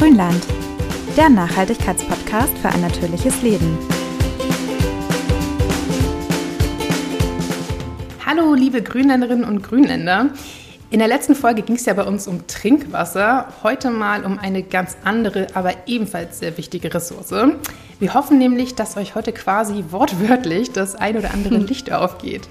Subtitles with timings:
[0.00, 0.42] Grünland,
[1.14, 3.76] der Nachhaltigkeitspodcast für ein natürliches Leben.
[8.24, 10.30] Hallo, liebe Grünländerinnen und Grünländer.
[10.88, 14.62] In der letzten Folge ging es ja bei uns um Trinkwasser, heute mal um eine
[14.62, 17.34] ganz andere, aber ebenfalls sehr wichtige Ressource.
[17.98, 22.48] Wir hoffen nämlich, dass euch heute quasi wortwörtlich das ein oder andere Licht aufgeht.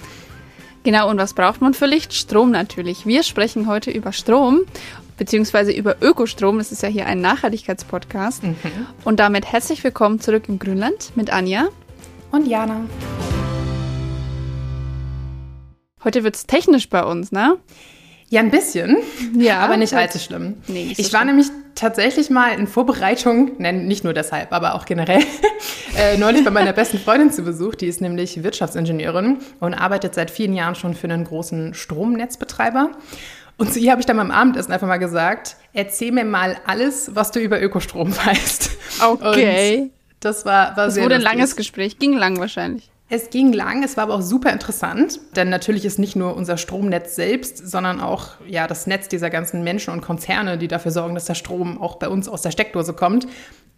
[0.84, 2.14] Genau, und was braucht man für Licht?
[2.14, 3.08] Strom natürlich.
[3.08, 4.62] Wir sprechen heute über Strom,
[5.20, 6.58] beziehungsweise über Ökostrom.
[6.58, 8.44] Das ist ja hier ein Nachhaltigkeitspodcast.
[8.44, 8.56] Mhm.
[9.04, 11.68] Und damit herzlich willkommen zurück im Grünland mit Anja
[12.32, 12.86] und Jana.
[16.04, 17.58] Heute wird es technisch bei uns, ne?
[18.30, 18.98] Ja, ein bisschen,
[19.36, 20.58] ja, aber nicht allzu schlimm.
[20.68, 21.38] Nee, nicht so ich war schlimm.
[21.38, 25.24] nämlich tatsächlich mal in Vorbereitung, nein, nicht nur deshalb, aber auch generell,
[25.98, 27.74] äh, neulich bei meiner besten Freundin zu Besuch.
[27.74, 32.92] Die ist nämlich Wirtschaftsingenieurin und arbeitet seit vielen Jahren schon für einen großen Stromnetzbetreiber.
[33.60, 37.14] Und zu ihr habe ich dann beim Abendessen einfach mal gesagt, erzähl mir mal alles,
[37.14, 38.72] was du über Ökostrom weißt.
[39.02, 39.82] Okay.
[39.82, 42.90] Und das war, war das sehr wurde ein langes Gespräch, ging lang wahrscheinlich.
[43.12, 46.58] Es ging lang, es war aber auch super interessant, denn natürlich ist nicht nur unser
[46.58, 51.16] Stromnetz selbst, sondern auch ja, das Netz dieser ganzen Menschen und Konzerne, die dafür sorgen,
[51.16, 53.28] dass der Strom auch bei uns aus der Steckdose kommt,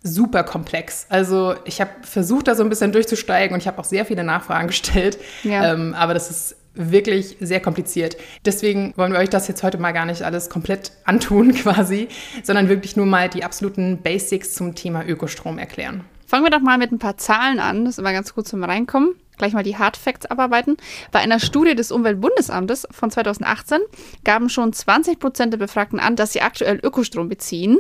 [0.03, 1.05] super komplex.
[1.09, 4.23] Also ich habe versucht, da so ein bisschen durchzusteigen und ich habe auch sehr viele
[4.23, 5.73] Nachfragen gestellt, ja.
[5.73, 8.17] ähm, aber das ist wirklich sehr kompliziert.
[8.45, 12.07] Deswegen wollen wir euch das jetzt heute mal gar nicht alles komplett antun quasi,
[12.43, 16.05] sondern wirklich nur mal die absoluten Basics zum Thema Ökostrom erklären.
[16.31, 17.83] Fangen wir doch mal mit ein paar Zahlen an.
[17.83, 19.15] Das ist immer ganz gut zum Reinkommen.
[19.37, 20.77] Gleich mal die Hard Facts abarbeiten.
[21.11, 23.81] Bei einer Studie des Umweltbundesamtes von 2018
[24.23, 27.79] gaben schon 20 Prozent der Befragten an, dass sie aktuell Ökostrom beziehen.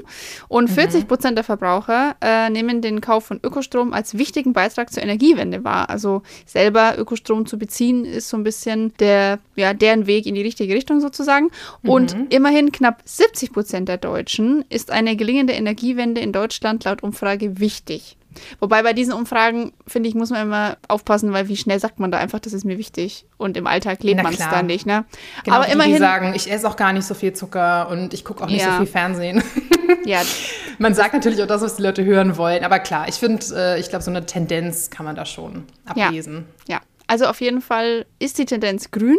[0.49, 1.07] Und 40 mhm.
[1.07, 5.89] Prozent der Verbraucher äh, nehmen den Kauf von Ökostrom als wichtigen Beitrag zur Energiewende wahr.
[5.89, 10.41] Also selber Ökostrom zu beziehen ist so ein bisschen der, ja, deren Weg in die
[10.41, 11.51] richtige Richtung sozusagen.
[11.83, 12.27] Und mhm.
[12.27, 18.17] immerhin knapp 70 Prozent der Deutschen ist eine gelingende Energiewende in Deutschland laut Umfrage wichtig.
[18.59, 22.11] Wobei bei diesen Umfragen, finde ich, muss man immer aufpassen, weil wie schnell sagt man
[22.11, 23.25] da einfach, das ist mir wichtig.
[23.37, 25.05] Und im Alltag lebt man es dann nicht, ne?
[25.43, 25.93] Genau, Aber die, immerhin.
[25.93, 28.61] Die sagen, ich esse auch gar nicht so viel Zucker und ich gucke auch nicht
[28.61, 28.71] ja.
[28.71, 29.43] so viel Fernsehen.
[30.05, 30.21] ja.
[30.79, 32.63] Man sagt natürlich auch das, was die Leute hören wollen.
[32.63, 36.45] Aber klar, ich finde, äh, ich glaube, so eine Tendenz kann man da schon ablesen.
[36.67, 36.75] Ja.
[36.75, 36.81] ja.
[37.07, 39.17] Also auf jeden Fall ist die Tendenz grün,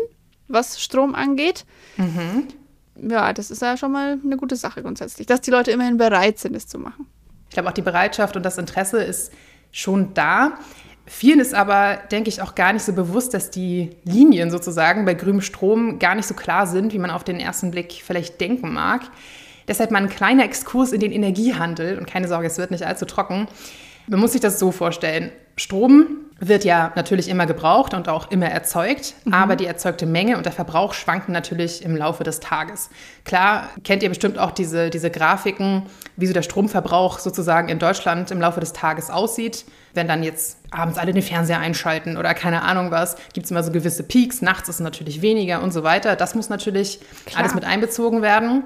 [0.48, 1.64] was Strom angeht.
[1.96, 2.48] Mhm.
[2.96, 6.38] Ja, das ist ja schon mal eine gute Sache grundsätzlich, dass die Leute immerhin bereit
[6.38, 7.06] sind, es zu machen.
[7.52, 9.30] Ich glaube, auch die Bereitschaft und das Interesse ist
[9.72, 10.54] schon da.
[11.04, 15.12] Vielen ist aber, denke ich, auch gar nicht so bewusst, dass die Linien sozusagen bei
[15.12, 18.72] grünem Strom gar nicht so klar sind, wie man auf den ersten Blick vielleicht denken
[18.72, 19.02] mag.
[19.68, 23.04] Deshalb mal ein kleiner Exkurs in den Energiehandel und keine Sorge, es wird nicht allzu
[23.04, 23.46] trocken.
[24.06, 25.30] Man muss sich das so vorstellen.
[25.56, 29.32] Strom wird ja natürlich immer gebraucht und auch immer erzeugt, mhm.
[29.32, 32.90] aber die erzeugte Menge und der Verbrauch schwanken natürlich im Laufe des Tages.
[33.24, 35.84] Klar, kennt ihr bestimmt auch diese, diese Grafiken,
[36.16, 39.64] wie so der Stromverbrauch sozusagen in Deutschland im Laufe des Tages aussieht.
[39.94, 43.62] Wenn dann jetzt abends alle den Fernseher einschalten oder keine Ahnung was, gibt es immer
[43.62, 46.16] so gewisse Peaks, nachts ist es natürlich weniger und so weiter.
[46.16, 47.42] Das muss natürlich Klar.
[47.42, 48.64] alles mit einbezogen werden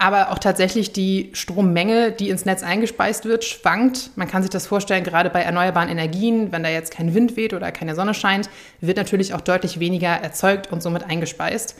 [0.00, 4.10] aber auch tatsächlich die Strommenge, die ins Netz eingespeist wird, schwankt.
[4.16, 7.52] Man kann sich das vorstellen, gerade bei erneuerbaren Energien, wenn da jetzt kein Wind weht
[7.52, 8.48] oder keine Sonne scheint,
[8.80, 11.76] wird natürlich auch deutlich weniger erzeugt und somit eingespeist.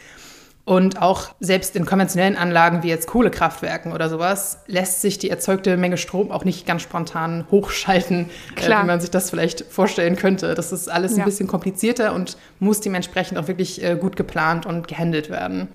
[0.67, 5.79] Und auch selbst in konventionellen Anlagen wie jetzt Kohlekraftwerken oder sowas lässt sich die erzeugte
[5.79, 10.55] Menge Strom auch nicht ganz spontan hochschalten, äh, wie man sich das vielleicht vorstellen könnte.
[10.55, 11.23] Das ist alles ja.
[11.23, 15.69] ein bisschen komplizierter und muss dementsprechend auch wirklich äh, gut geplant und gehandelt werden.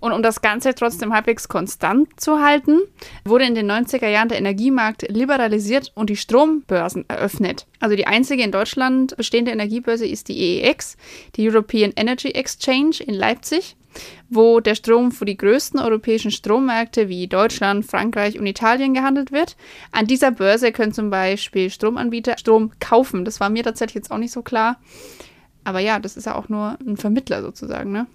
[0.00, 2.80] Und um das Ganze trotzdem halbwegs konstant zu halten,
[3.24, 7.66] wurde in den 90er Jahren der Energiemarkt liberalisiert und die Strombörsen eröffnet.
[7.80, 10.96] Also die einzige in Deutschland bestehende Energiebörse ist die EEX,
[11.36, 13.76] die European Energy Exchange in Leipzig,
[14.28, 19.56] wo der Strom für die größten europäischen Strommärkte wie Deutschland, Frankreich und Italien gehandelt wird.
[19.90, 23.24] An dieser Börse können zum Beispiel Stromanbieter Strom kaufen.
[23.24, 24.80] Das war mir tatsächlich jetzt auch nicht so klar.
[25.64, 28.06] Aber ja, das ist ja auch nur ein Vermittler sozusagen, ne?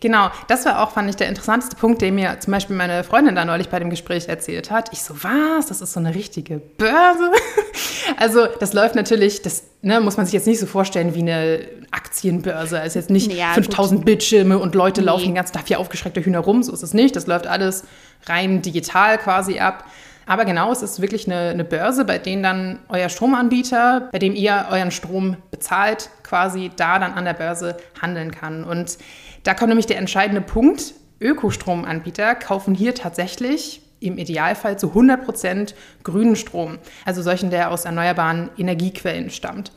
[0.00, 3.34] Genau, das war auch, fand ich, der interessanteste Punkt, den mir zum Beispiel meine Freundin
[3.34, 4.90] da neulich bei dem Gespräch erzählt hat.
[4.92, 5.66] Ich so, was?
[5.66, 7.32] Das ist so eine richtige Börse?
[8.18, 11.60] also, das läuft natürlich, das ne, muss man sich jetzt nicht so vorstellen wie eine
[11.90, 12.78] Aktienbörse.
[12.80, 14.06] Es ist jetzt nicht ja, 5000 gut.
[14.06, 15.06] Bildschirme und Leute nee.
[15.06, 16.62] laufen den ganzen Tag wie aufgeschreckte Hühner rum.
[16.62, 17.16] So ist es nicht.
[17.16, 17.84] Das läuft alles
[18.26, 19.84] rein digital quasi ab.
[20.26, 24.34] Aber genau, es ist wirklich eine, eine, Börse, bei denen dann euer Stromanbieter, bei dem
[24.34, 28.64] ihr euren Strom bezahlt, quasi da dann an der Börse handeln kann.
[28.64, 28.98] Und
[29.46, 30.94] da kommt nämlich der entscheidende Punkt.
[31.20, 37.84] Ökostromanbieter kaufen hier tatsächlich im Idealfall zu 100 Prozent grünen Strom, also solchen, der aus
[37.84, 39.72] erneuerbaren Energiequellen stammt.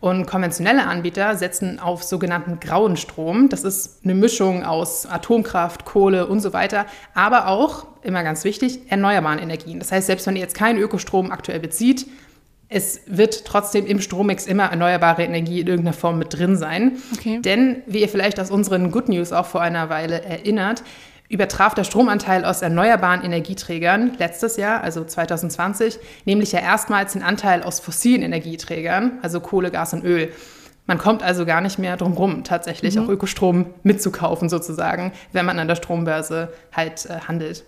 [0.00, 3.50] Und konventionelle Anbieter setzen auf sogenannten grauen Strom.
[3.50, 8.90] Das ist eine Mischung aus Atomkraft, Kohle und so weiter, aber auch, immer ganz wichtig,
[8.90, 9.78] erneuerbaren Energien.
[9.78, 12.06] Das heißt, selbst wenn ihr jetzt keinen Ökostrom aktuell bezieht,
[12.72, 16.98] es wird trotzdem im Strommix immer erneuerbare Energie in irgendeiner Form mit drin sein.
[17.14, 17.40] Okay.
[17.40, 20.84] Denn, wie ihr vielleicht aus unseren Good News auch vor einer Weile erinnert,
[21.28, 27.64] übertraf der Stromanteil aus erneuerbaren Energieträgern letztes Jahr, also 2020, nämlich ja erstmals den Anteil
[27.64, 30.32] aus fossilen Energieträgern, also Kohle, Gas und Öl.
[30.86, 33.04] Man kommt also gar nicht mehr drum rum, tatsächlich mhm.
[33.04, 37.64] auch Ökostrom mitzukaufen sozusagen, wenn man an der Strombörse halt äh, handelt.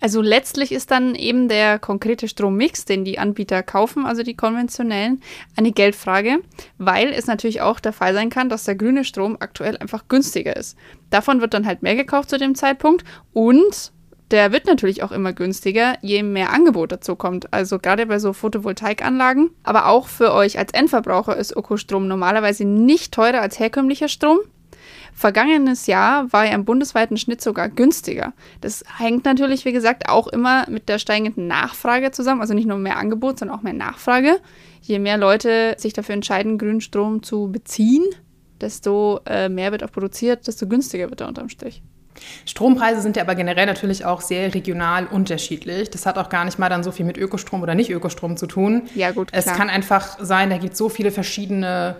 [0.00, 5.22] Also letztlich ist dann eben der konkrete Strommix, den die Anbieter kaufen, also die konventionellen,
[5.56, 6.38] eine Geldfrage,
[6.78, 10.56] weil es natürlich auch der Fall sein kann, dass der grüne Strom aktuell einfach günstiger
[10.56, 10.76] ist.
[11.10, 13.92] Davon wird dann halt mehr gekauft zu dem Zeitpunkt und
[14.32, 17.52] der wird natürlich auch immer günstiger, je mehr Angebot dazu kommt.
[17.52, 19.50] Also gerade bei so Photovoltaikanlagen.
[19.62, 24.38] Aber auch für euch als Endverbraucher ist Ökostrom normalerweise nicht teurer als herkömmlicher Strom.
[25.14, 28.32] Vergangenes Jahr war er im bundesweiten Schnitt sogar günstiger.
[28.60, 32.40] Das hängt natürlich, wie gesagt, auch immer mit der steigenden Nachfrage zusammen.
[32.40, 34.40] Also nicht nur mehr Angebot, sondern auch mehr Nachfrage.
[34.80, 38.04] Je mehr Leute sich dafür entscheiden, grünen Strom zu beziehen,
[38.60, 41.82] desto äh, mehr wird auch produziert, desto günstiger wird er unterm Strich.
[42.44, 45.90] Strompreise sind ja aber generell natürlich auch sehr regional unterschiedlich.
[45.90, 48.46] Das hat auch gar nicht mal dann so viel mit Ökostrom oder nicht Ökostrom zu
[48.46, 48.82] tun.
[48.94, 49.32] Ja, gut.
[49.32, 49.44] Klar.
[49.44, 51.96] Es kann einfach sein, da gibt es so viele verschiedene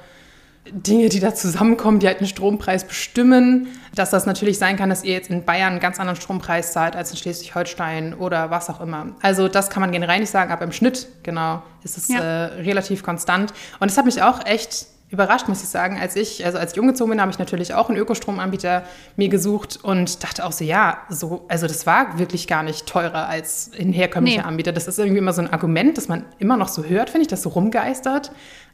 [0.71, 5.03] Dinge, die da zusammenkommen, die halt einen Strompreis bestimmen, dass das natürlich sein kann, dass
[5.03, 8.81] ihr jetzt in Bayern einen ganz anderen Strompreis zahlt als in Schleswig-Holstein oder was auch
[8.81, 9.09] immer.
[9.23, 12.21] Also das kann man generell nicht sagen, aber im Schnitt, genau, ist es ja.
[12.21, 13.53] äh, relativ konstant.
[13.81, 15.99] Und das hat mich auch echt überrascht, muss ich sagen.
[16.01, 18.83] Als ich, also als ich umgezogen bin, habe ich natürlich auch einen Ökostromanbieter
[19.17, 23.29] mir gesucht und dachte auch so, ja, so, also das war wirklich gar nicht teurer
[23.29, 24.49] als ein herkömmlicher nee.
[24.49, 24.73] Anbieter.
[24.73, 27.29] Das ist irgendwie immer so ein Argument, das man immer noch so hört, finde ich,
[27.29, 28.33] das so rumgeistert.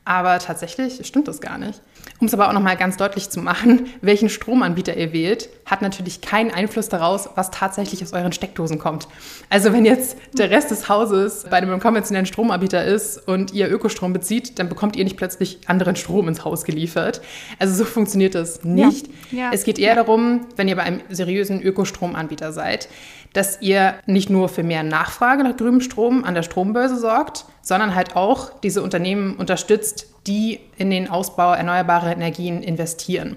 [0.08, 1.82] Aber tatsächlich stimmt das gar nicht.
[2.18, 6.22] Um es aber auch nochmal ganz deutlich zu machen, welchen Stromanbieter ihr wählt, hat natürlich
[6.22, 9.06] keinen Einfluss daraus, was tatsächlich aus euren Steckdosen kommt.
[9.50, 14.14] Also wenn jetzt der Rest des Hauses bei einem konventionellen Stromanbieter ist und ihr Ökostrom
[14.14, 17.20] bezieht, dann bekommt ihr nicht plötzlich anderen Strom ins Haus geliefert.
[17.58, 19.08] Also so funktioniert das nicht.
[19.30, 19.38] Ja.
[19.38, 19.50] Ja.
[19.52, 22.88] Es geht eher darum, wenn ihr bei einem seriösen Ökostromanbieter seid,
[23.32, 27.94] dass ihr nicht nur für mehr Nachfrage nach grünem Strom an der Strombörse sorgt, sondern
[27.94, 33.36] halt auch diese Unternehmen unterstützt, die in den Ausbau erneuerbarer Energien investieren.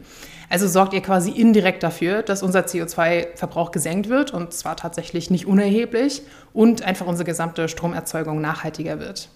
[0.50, 5.46] Also sorgt ihr quasi indirekt dafür, dass unser CO2-Verbrauch gesenkt wird und zwar tatsächlich nicht
[5.46, 9.30] unerheblich und einfach unsere gesamte Stromerzeugung nachhaltiger wird.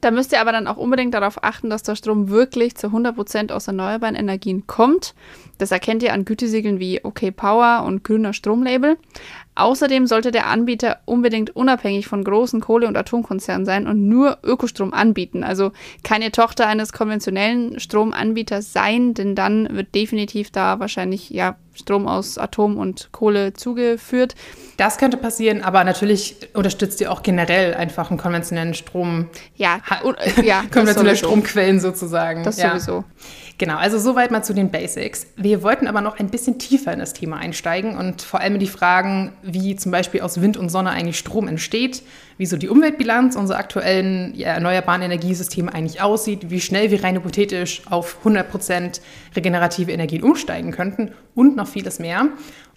[0.00, 3.52] Da müsst ihr aber dann auch unbedingt darauf achten, dass der Strom wirklich zu 100%
[3.52, 5.14] aus erneuerbaren Energien kommt.
[5.58, 8.98] Das erkennt ihr an Gütesiegeln wie OK Power und grüner Stromlabel.
[9.56, 14.92] Außerdem sollte der Anbieter unbedingt unabhängig von großen Kohle- und Atomkonzernen sein und nur Ökostrom
[14.92, 15.42] anbieten.
[15.42, 15.72] Also
[16.04, 22.38] keine Tochter eines konventionellen Stromanbieters sein, denn dann wird definitiv da wahrscheinlich ja Strom aus
[22.38, 24.34] Atom und Kohle zugeführt.
[24.76, 29.28] Das könnte passieren, aber natürlich unterstützt ihr auch generell einfach einen konventionellen Strom.
[29.56, 29.80] Ja,
[30.42, 32.44] ja konventionelle Stromquellen sozusagen.
[32.44, 32.70] Das ja.
[32.70, 33.04] sowieso.
[33.58, 35.28] Genau, also soweit mal zu den Basics.
[35.36, 38.60] Wir wollten aber noch ein bisschen tiefer in das Thema einsteigen und vor allem in
[38.60, 42.02] die Fragen, wie zum Beispiel aus Wind und Sonne eigentlich Strom entsteht,
[42.36, 47.16] wie so die Umweltbilanz unserer aktuellen ja, erneuerbaren Energiesysteme eigentlich aussieht, wie schnell wir rein
[47.16, 49.00] hypothetisch auf 100%
[49.34, 52.26] regenerative Energien umsteigen könnten und noch vieles mehr.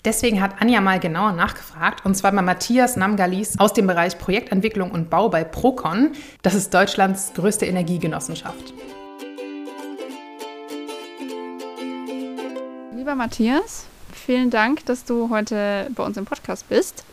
[0.05, 4.91] Deswegen hat Anja mal genauer nachgefragt, und zwar bei Matthias Namgalis aus dem Bereich Projektentwicklung
[4.91, 6.11] und Bau bei Procon.
[6.41, 8.73] Das ist Deutschlands größte Energiegenossenschaft.
[13.09, 17.03] Lieber Matthias, vielen Dank, dass du heute bei uns im Podcast bist.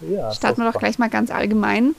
[0.00, 1.96] Ja, Starten wir doch gleich mal ganz allgemein.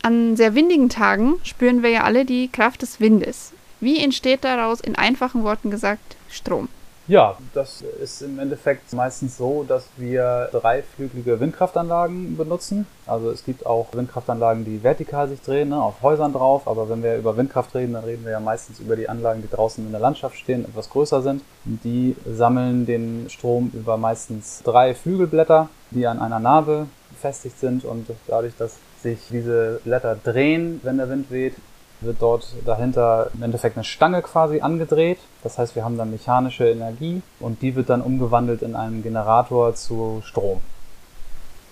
[0.00, 3.52] An sehr windigen Tagen spüren wir ja alle die Kraft des Windes.
[3.80, 6.70] Wie entsteht daraus in einfachen Worten gesagt Strom?
[7.10, 12.86] Ja, das ist im Endeffekt meistens so, dass wir dreiflügelige Windkraftanlagen benutzen.
[13.04, 16.68] Also es gibt auch Windkraftanlagen, die vertikal sich drehen, ne, auf Häusern drauf.
[16.68, 19.50] Aber wenn wir über Windkraft reden, dann reden wir ja meistens über die Anlagen, die
[19.50, 21.42] draußen in der Landschaft stehen, etwas größer sind.
[21.64, 27.84] Die sammeln den Strom über meistens drei Flügelblätter, die an einer Narbe befestigt sind.
[27.84, 31.56] Und dadurch, dass sich diese Blätter drehen, wenn der Wind weht,
[32.00, 35.18] wird dort dahinter im Endeffekt eine Stange quasi angedreht.
[35.42, 39.74] Das heißt, wir haben dann mechanische Energie und die wird dann umgewandelt in einen Generator
[39.74, 40.60] zu Strom.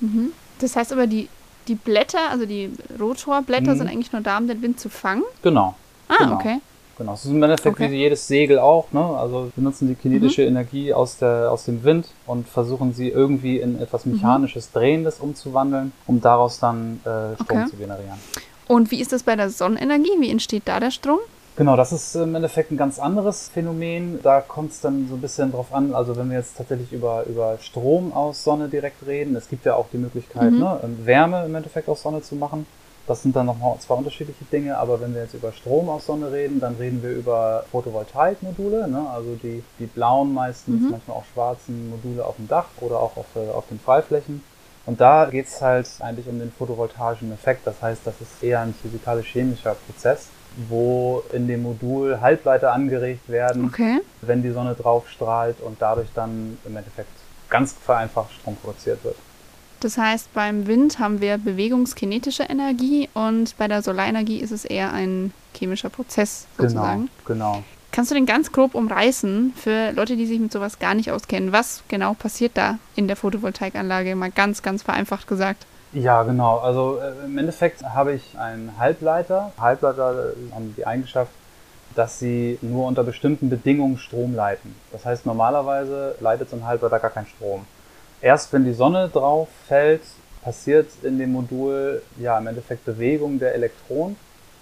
[0.01, 0.33] Mhm.
[0.61, 1.29] Das heißt aber, die,
[1.67, 3.79] die Blätter, also die Rotorblätter, mhm.
[3.79, 5.23] sind eigentlich nur da, um den Wind zu fangen?
[5.43, 5.75] Genau.
[6.09, 6.35] Ah, genau.
[6.35, 6.61] okay.
[6.99, 7.93] Genau, es ist im Endeffekt okay.
[7.93, 8.91] wie jedes Segel auch.
[8.91, 9.01] Ne?
[9.01, 10.49] Also wir nutzen die kinetische mhm.
[10.49, 14.15] Energie aus, der, aus dem Wind und versuchen sie irgendwie in etwas mhm.
[14.15, 17.71] Mechanisches, Drehendes umzuwandeln, um daraus dann äh, Strom okay.
[17.71, 18.19] zu generieren.
[18.69, 20.13] Und wie ist das bei der Sonnenenergie?
[20.21, 21.19] Wie entsteht da der Strom?
[21.57, 24.21] Genau, das ist im Endeffekt ein ganz anderes Phänomen.
[24.23, 27.25] Da kommt es dann so ein bisschen drauf an, also wenn wir jetzt tatsächlich über,
[27.27, 30.59] über Strom aus Sonne direkt reden, es gibt ja auch die Möglichkeit, Mhm.
[30.61, 32.65] ne, Wärme im Endeffekt aus Sonne zu machen.
[33.09, 36.05] Das sind dann noch mal zwei unterschiedliche Dinge, aber wenn wir jetzt über Strom aus
[36.07, 39.07] Sonne reden, dann reden wir über Photovoltaikmodule, ne?
[39.13, 40.91] also die, die blauen meistens, Mhm.
[40.91, 44.45] manchmal auch schwarzen Module auf dem Dach oder auch auf, äh, auf den Freiflächen.
[44.89, 47.67] Und da geht es halt eigentlich um den photovoltaischen Effekt.
[47.67, 50.29] Das heißt, das ist eher ein physikalisch-chemischer Prozess,
[50.67, 54.01] wo in dem Modul Halbleiter angeregt werden, Okay.
[54.23, 57.11] wenn die Sonne drauf strahlt und dadurch dann im Endeffekt
[57.51, 59.17] ganz vereinfacht Strom produziert wird.
[59.81, 64.95] Das heißt, beim Wind haben wir bewegungskinetische Energie und bei der Solarenergie ist es eher
[64.95, 67.11] ein chemischer Prozess sozusagen.
[67.27, 67.63] Genau, genau.
[67.91, 71.53] Kannst du den ganz grob umreißen für Leute, die sich mit sowas gar nicht auskennen?
[71.53, 74.15] Was genau passiert da in der Photovoltaikanlage?
[74.15, 75.67] Mal ganz, ganz vereinfacht gesagt.
[75.93, 76.59] Ja, genau.
[76.59, 79.53] Also äh, im Endeffekt habe ich einen Halbleiter.
[79.59, 81.33] Halbleiter äh, haben die Eigenschaft,
[81.95, 84.75] dass sie nur unter bestimmten Bedingungen Strom leiten.
[84.93, 87.65] Das heißt, normalerweise leitet so ein Halbleiter gar keinen Strom.
[88.21, 90.03] Erst wenn die Sonne drauf fällt,
[90.43, 94.17] passiert in dem Modul ja im Endeffekt Bewegung der Elektronen.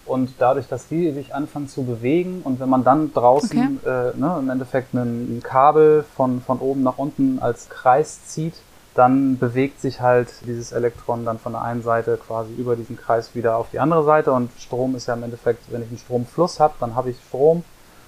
[0.07, 4.37] Und dadurch, dass die sich anfangen zu bewegen und wenn man dann draußen äh, ne,
[4.39, 8.55] im Endeffekt ein, ein Kabel von, von oben nach unten als Kreis zieht,
[8.95, 13.35] dann bewegt sich halt dieses Elektron dann von der einen Seite quasi über diesen Kreis
[13.35, 16.61] wieder auf die andere Seite und Strom ist ja im Endeffekt, wenn ich einen Stromfluss
[16.61, 17.63] habe, dann habe ich Strom,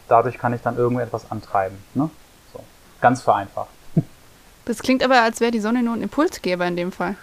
[0.08, 1.76] dadurch kann ich dann irgendetwas antreiben.
[1.94, 2.08] Ne?
[2.52, 2.60] So.
[3.00, 3.68] Ganz vereinfacht.
[4.64, 7.16] Das klingt aber, als wäre die Sonne nur ein Impulsgeber in dem Fall.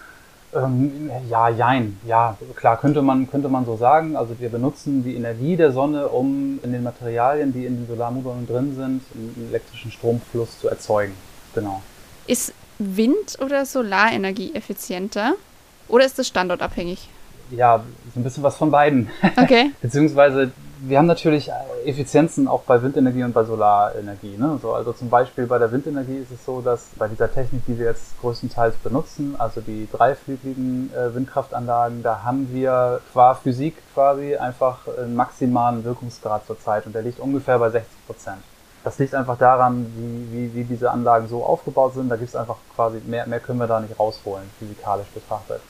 [0.55, 1.99] Ähm, ja, jein.
[2.07, 4.15] Ja, klar, könnte man, könnte man so sagen.
[4.15, 8.47] Also wir benutzen die Energie der Sonne, um in den Materialien, die in den Solarmodulen
[8.47, 11.13] drin sind, einen elektrischen Stromfluss zu erzeugen.
[11.53, 11.81] Genau.
[12.27, 15.33] Ist Wind- oder Solarenergie effizienter?
[15.87, 17.09] Oder ist das standortabhängig?
[17.51, 17.83] Ja,
[18.13, 19.09] so ein bisschen was von beiden.
[19.37, 19.71] Okay.
[19.81, 20.51] Beziehungsweise
[20.87, 21.51] wir haben natürlich
[21.85, 24.37] Effizienzen auch bei Windenergie und bei Solarenergie.
[24.37, 24.59] Ne?
[24.61, 27.79] So, also zum Beispiel bei der Windenergie ist es so, dass bei dieser Technik, die
[27.79, 34.35] wir jetzt größtenteils benutzen, also die dreiflügeligen äh, Windkraftanlagen, da haben wir qua Physik quasi
[34.35, 38.37] einfach einen maximalen Wirkungsgrad zurzeit und der liegt ungefähr bei 60 Prozent.
[38.83, 42.09] Das liegt einfach daran, wie, wie, wie diese Anlagen so aufgebaut sind.
[42.09, 45.61] Da gibt es einfach quasi, mehr, mehr können wir da nicht rausholen, physikalisch betrachtet.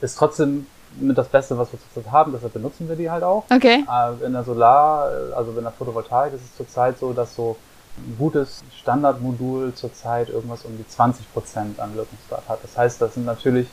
[0.00, 0.66] Ist trotzdem
[0.98, 3.44] mit das Beste, was wir zurzeit haben, deshalb benutzen wir die halt auch.
[3.52, 3.84] Okay.
[3.88, 7.56] Äh, In der Solar, äh, also in der Photovoltaik ist es zurzeit so, dass so
[7.98, 12.58] ein gutes Standardmodul zurzeit irgendwas um die 20% an Wirkungsgrad hat.
[12.62, 13.68] Das heißt, das sind natürlich,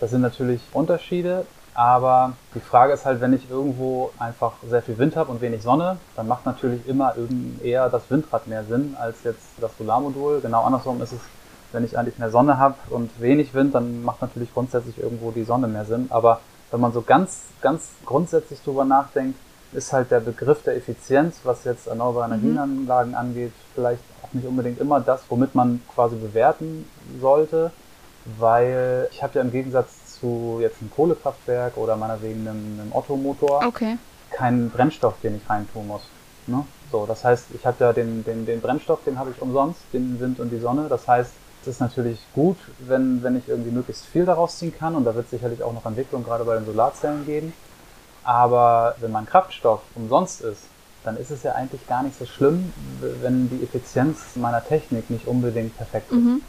[0.00, 4.98] das sind natürlich Unterschiede, aber die Frage ist halt, wenn ich irgendwo einfach sehr viel
[4.98, 7.14] Wind habe und wenig Sonne, dann macht natürlich immer
[7.62, 10.40] eher das Windrad mehr Sinn als jetzt das Solarmodul.
[10.40, 11.20] Genau andersrum ist es,
[11.72, 15.44] wenn ich eigentlich mehr Sonne habe und wenig Wind, dann macht natürlich grundsätzlich irgendwo die
[15.44, 16.08] Sonne mehr Sinn.
[16.10, 16.40] Aber
[16.72, 19.38] wenn man so ganz, ganz grundsätzlich drüber nachdenkt,
[19.72, 24.80] ist halt der Begriff der Effizienz, was jetzt erneuerbare Energienanlagen angeht, vielleicht auch nicht unbedingt
[24.80, 26.84] immer das, womit man quasi bewerten
[27.20, 27.70] sollte,
[28.38, 33.66] weil ich habe ja im Gegensatz zu jetzt einem Kohlekraftwerk oder meinetwegen einem, einem Ottomotor
[33.66, 33.98] Okay.
[34.30, 36.02] keinen Brennstoff, den ich reintun muss.
[36.46, 36.64] Ne?
[36.90, 40.20] So, das heißt, ich habe ja den, den, den Brennstoff, den habe ich umsonst, den
[40.20, 40.86] Wind und die Sonne.
[40.88, 41.32] Das heißt,
[41.66, 45.28] ist natürlich gut, wenn, wenn ich irgendwie möglichst viel daraus ziehen kann und da wird
[45.28, 47.52] sicherlich auch noch Entwicklung gerade bei den Solarzellen geben.
[48.24, 50.68] Aber wenn mein Kraftstoff umsonst ist,
[51.04, 55.26] dann ist es ja eigentlich gar nicht so schlimm, wenn die Effizienz meiner Technik nicht
[55.26, 56.16] unbedingt perfekt ist.
[56.16, 56.42] Mhm.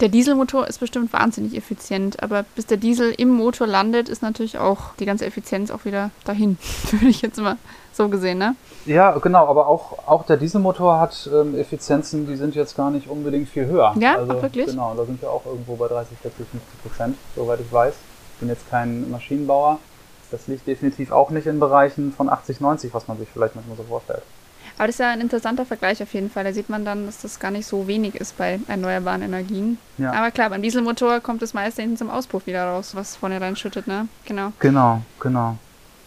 [0.00, 4.58] Der Dieselmotor ist bestimmt wahnsinnig effizient, aber bis der Diesel im Motor landet, ist natürlich
[4.58, 6.58] auch die ganze Effizienz auch wieder dahin.
[6.90, 7.56] Würde ich jetzt mal
[7.92, 8.56] so gesehen, ne?
[8.86, 13.08] Ja, genau, aber auch, auch der Dieselmotor hat ähm, Effizienzen, die sind jetzt gar nicht
[13.08, 13.94] unbedingt viel höher.
[13.98, 14.66] Ja, also, wirklich?
[14.66, 17.94] Genau, da sind wir auch irgendwo bei 30, 40, 50 Prozent, soweit ich weiß.
[18.34, 19.78] Ich bin jetzt kein Maschinenbauer.
[20.30, 23.76] Das liegt definitiv auch nicht in Bereichen von 80, 90, was man sich vielleicht manchmal
[23.76, 24.22] so vorstellt.
[24.76, 26.44] Aber das ist ja ein interessanter Vergleich auf jeden Fall.
[26.44, 29.78] Da sieht man dann, dass das gar nicht so wenig ist bei erneuerbaren Energien.
[29.98, 30.12] Ja.
[30.12, 33.86] Aber klar, beim Dieselmotor kommt das meiste hinten zum Auspuff wieder raus, was vorne reinschüttet,
[33.86, 34.08] ne?
[34.24, 34.52] Genau.
[34.58, 35.56] Genau, genau.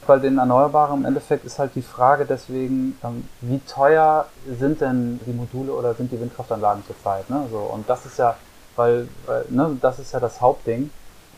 [0.05, 4.25] Bei den Erneuerbaren im Endeffekt ist halt die Frage deswegen, ähm, wie teuer
[4.57, 7.29] sind denn die Module oder sind die Windkraftanlagen zurzeit?
[7.29, 7.45] Ne?
[7.51, 8.35] So, und das ist ja,
[8.77, 10.89] weil, weil ne, das ist ja das Hauptding.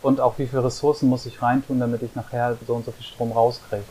[0.02, 3.06] Und auch wie viele Ressourcen muss ich reintun, damit ich nachher so und so viel
[3.06, 3.84] Strom rauskriege.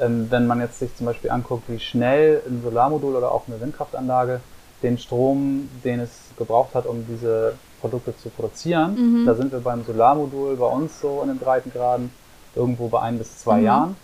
[0.00, 3.60] Ähm, wenn man jetzt sich zum Beispiel anguckt, wie schnell ein Solarmodul oder auch eine
[3.60, 4.40] Windkraftanlage
[4.82, 9.26] den Strom, den es gebraucht hat, um diese Produkte zu produzieren, Mhm.
[9.26, 12.10] da sind wir beim Solarmodul bei uns so in den Breitengraden
[12.54, 13.64] irgendwo bei ein bis zwei Mhm.
[13.66, 13.96] Jahren.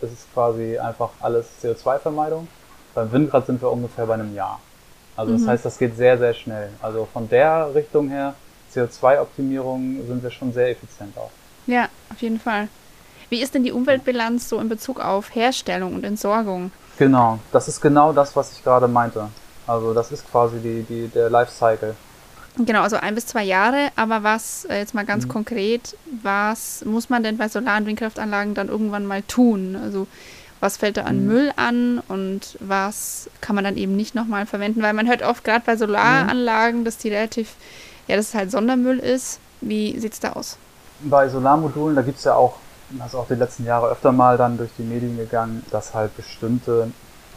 [0.00, 2.46] Das ist quasi einfach alles CO2-Vermeidung.
[2.94, 4.60] Beim Windrad sind wir ungefähr bei einem Jahr.
[5.16, 5.48] Also das Mhm.
[5.48, 6.70] heißt, das geht sehr, sehr schnell.
[6.80, 8.34] Also von der Richtung her,
[8.68, 11.32] CO2-Optimierung, sind wir schon sehr effizient auch.
[11.66, 12.68] Ja, auf jeden Fall.
[13.30, 16.70] Wie ist denn die Umweltbilanz so in Bezug auf Herstellung und Entsorgung?
[16.98, 19.28] Genau, das ist genau das, was ich gerade meinte.
[19.66, 21.94] Also das ist quasi die, die, der Lifecycle.
[22.56, 23.90] Genau, also ein bis zwei Jahre.
[23.96, 25.28] Aber was, äh, jetzt mal ganz Mhm.
[25.28, 29.76] konkret, was muss man denn bei Solar- und Windkraftanlagen dann irgendwann mal tun?
[29.80, 30.06] Also
[30.60, 31.26] was fällt da an Mhm.
[31.26, 34.82] Müll an und was kann man dann eben nicht nochmal verwenden?
[34.82, 35.78] Weil man hört oft gerade bei Mhm.
[35.78, 37.54] Solaranlagen, dass die relativ,
[38.08, 39.38] ja, dass es halt Sondermüll ist.
[39.60, 40.56] Wie sieht es da aus?
[41.00, 42.56] Bei Solarmodulen, da gibt es ja auch,
[42.90, 46.16] das ist auch die letzten Jahre öfter mal dann durch die Medien gegangen, dass halt
[46.16, 46.90] bestimmte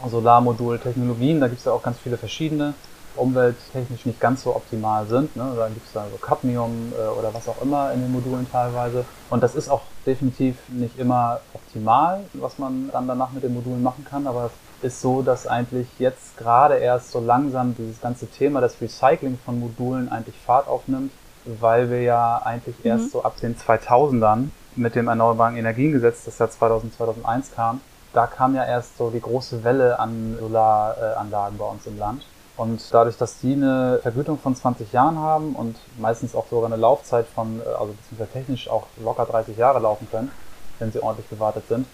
[0.08, 2.74] Solarmodultechnologien, da gibt es ja auch ganz viele verschiedene,
[3.14, 5.36] umwelttechnisch nicht ganz so optimal sind.
[5.36, 5.52] Ne?
[5.54, 9.04] Da gibt es dann so Cadmium äh, oder was auch immer in den Modulen teilweise.
[9.28, 13.82] Und das ist auch definitiv nicht immer optimal, was man dann danach mit den Modulen
[13.82, 14.26] machen kann.
[14.26, 18.80] Aber es ist so, dass eigentlich jetzt gerade erst so langsam dieses ganze Thema des
[18.80, 21.12] Recycling von Modulen eigentlich Fahrt aufnimmt,
[21.44, 26.48] weil wir ja eigentlich erst so ab den 2000ern mit dem Erneuerbaren Energiengesetz, das ja
[26.48, 27.80] 2000, 2001 kam,
[28.12, 32.24] da kam ja erst so die große Welle an Solaranlagen bei uns im Land.
[32.56, 36.76] Und dadurch, dass die eine Vergütung von 20 Jahren haben und meistens auch sogar eine
[36.76, 40.30] Laufzeit von, äh, also beziehungsweise technisch auch locker 30 Jahre laufen können,
[40.78, 41.86] wenn sie ordentlich gewartet sind,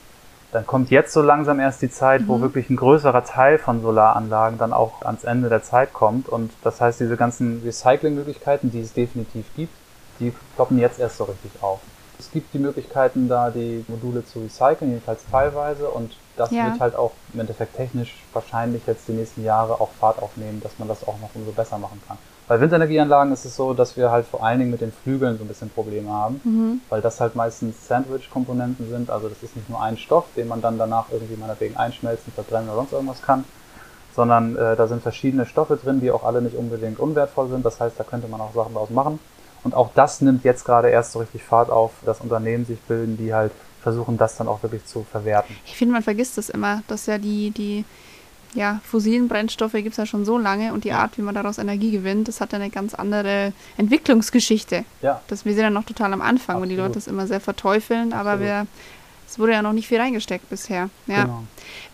[0.51, 4.59] dann kommt jetzt so langsam erst die Zeit, wo wirklich ein größerer Teil von Solaranlagen
[4.59, 6.29] dann auch ans Ende der Zeit kommt.
[6.29, 9.75] Und das heißt, diese ganzen Recyclingmöglichkeiten, die es definitiv gibt,
[10.21, 11.81] die ploppen jetzt erst so richtig auf.
[12.21, 15.89] Es gibt die Möglichkeiten, da die Module zu recyceln, jedenfalls teilweise.
[15.89, 16.65] Und das Ja.
[16.65, 20.79] wird halt auch im Endeffekt technisch wahrscheinlich jetzt die nächsten Jahre auch Fahrt aufnehmen, dass
[20.81, 22.19] man das auch noch umso besser machen kann.
[22.49, 25.45] Bei Windenergieanlagen ist es so, dass wir halt vor allen Dingen mit den Flügeln so
[25.45, 26.41] ein bisschen Probleme haben,
[26.89, 29.11] weil das halt meistens Sandwich-Komponenten sind.
[29.11, 32.69] Also das ist nicht nur ein Stoff, den man dann danach irgendwie meinetwegen einschmelzen, verbrennen
[32.69, 33.45] oder sonst irgendwas kann,
[34.11, 37.65] sondern äh, da sind verschiedene Stoffe drin, die auch alle nicht unbedingt unwertvoll sind.
[37.65, 39.21] Das heißt, da könnte man auch Sachen draus machen.
[39.65, 43.17] Und auch das nimmt jetzt gerade erst so richtig Fahrt auf, dass Unternehmen sich bilden,
[43.17, 45.57] die halt versuchen, das dann auch wirklich zu verwerten.
[45.67, 47.85] Ich finde, man vergisst das immer, dass ja die, die
[48.55, 51.59] ja, fossilen Brennstoffe gibt es ja schon so lange und die Art, wie man daraus
[51.59, 54.85] Energie gewinnt, das hat ja eine ganz andere Entwicklungsgeschichte.
[55.03, 56.89] Ja, Das, wir sind ja noch total am Anfang, weil die Absolut.
[56.89, 58.47] Leute das immer sehr verteufeln, aber Absolut.
[58.49, 58.67] wir,
[59.29, 60.89] es wurde ja noch nicht viel reingesteckt bisher.
[61.07, 61.25] Ja.
[61.25, 61.43] genau.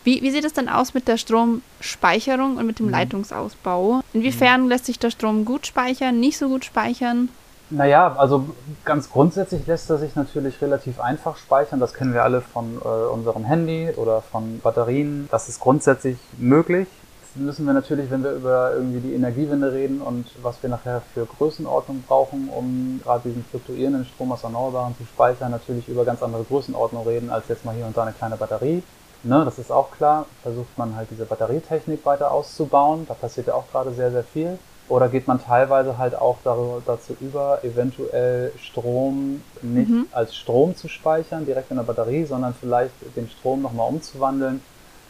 [0.05, 2.93] Wie, wie sieht es denn aus mit der Stromspeicherung und mit dem Mhm.
[2.93, 4.03] Leitungsausbau?
[4.13, 7.29] Inwiefern lässt sich der Strom gut speichern, nicht so gut speichern?
[7.71, 8.47] Naja, also
[8.85, 11.81] ganz grundsätzlich lässt er sich natürlich relativ einfach speichern.
[11.81, 15.29] Das kennen wir alle von äh, unserem Handy oder von Batterien.
[15.31, 16.87] Das ist grundsätzlich möglich.
[17.23, 21.03] Jetzt müssen wir natürlich, wenn wir über irgendwie die Energiewende reden und was wir nachher
[21.15, 26.23] für Größenordnung brauchen, um gerade diesen fluktuierenden Strom aus Erneuerbaren zu speichern, natürlich über ganz
[26.23, 28.83] andere Größenordnung reden, als jetzt mal hier und da eine kleine Batterie.
[29.25, 30.27] Ne, das ist auch klar.
[30.43, 33.07] Versucht man halt diese Batterietechnik weiter auszubauen.
[33.09, 34.59] Da passiert ja auch gerade sehr, sehr viel.
[34.89, 40.07] Oder geht man teilweise halt auch dazu über, eventuell Strom nicht Mhm.
[40.13, 44.61] als Strom zu speichern, direkt in der Batterie, sondern vielleicht den Strom nochmal umzuwandeln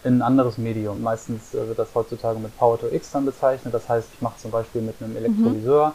[0.05, 1.03] in ein anderes Medium.
[1.03, 3.75] Meistens äh, wird das heutzutage mit Power to X dann bezeichnet.
[3.75, 5.93] Das heißt, ich mache zum Beispiel mit einem Elektrolyseur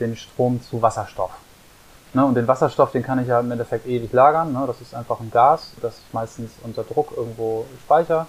[0.00, 1.32] den Strom zu Wasserstoff.
[2.14, 4.54] Ne, und den Wasserstoff, den kann ich ja im Endeffekt ewig lagern.
[4.54, 4.64] Ne?
[4.66, 8.26] Das ist einfach ein Gas, das ich meistens unter Druck irgendwo speichere.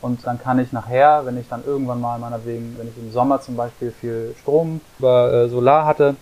[0.00, 3.40] Und dann kann ich nachher, wenn ich dann irgendwann mal meinetwegen, wenn ich im Sommer
[3.40, 6.14] zum Beispiel viel Strom über äh, Solar hatte,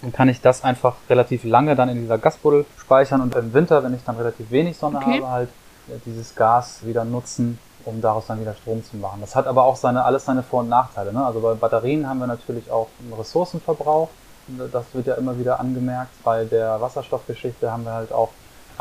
[0.00, 3.84] dann kann ich das einfach relativ lange dann in dieser Gasbuddel speichern und im Winter,
[3.84, 5.20] wenn ich dann relativ wenig Sonne Okay.
[5.22, 5.48] habe, halt
[5.88, 9.20] äh, dieses Gas wieder nutzen, um daraus dann wieder Strom zu machen.
[9.20, 11.12] Das hat aber auch seine, alles seine Vor- und Nachteile.
[11.12, 11.24] Ne?
[11.24, 14.08] Also bei Batterien haben wir natürlich auch einen Ressourcenverbrauch.
[14.72, 16.10] Das wird ja immer wieder angemerkt.
[16.24, 18.30] Bei der Wasserstoffgeschichte haben wir halt auch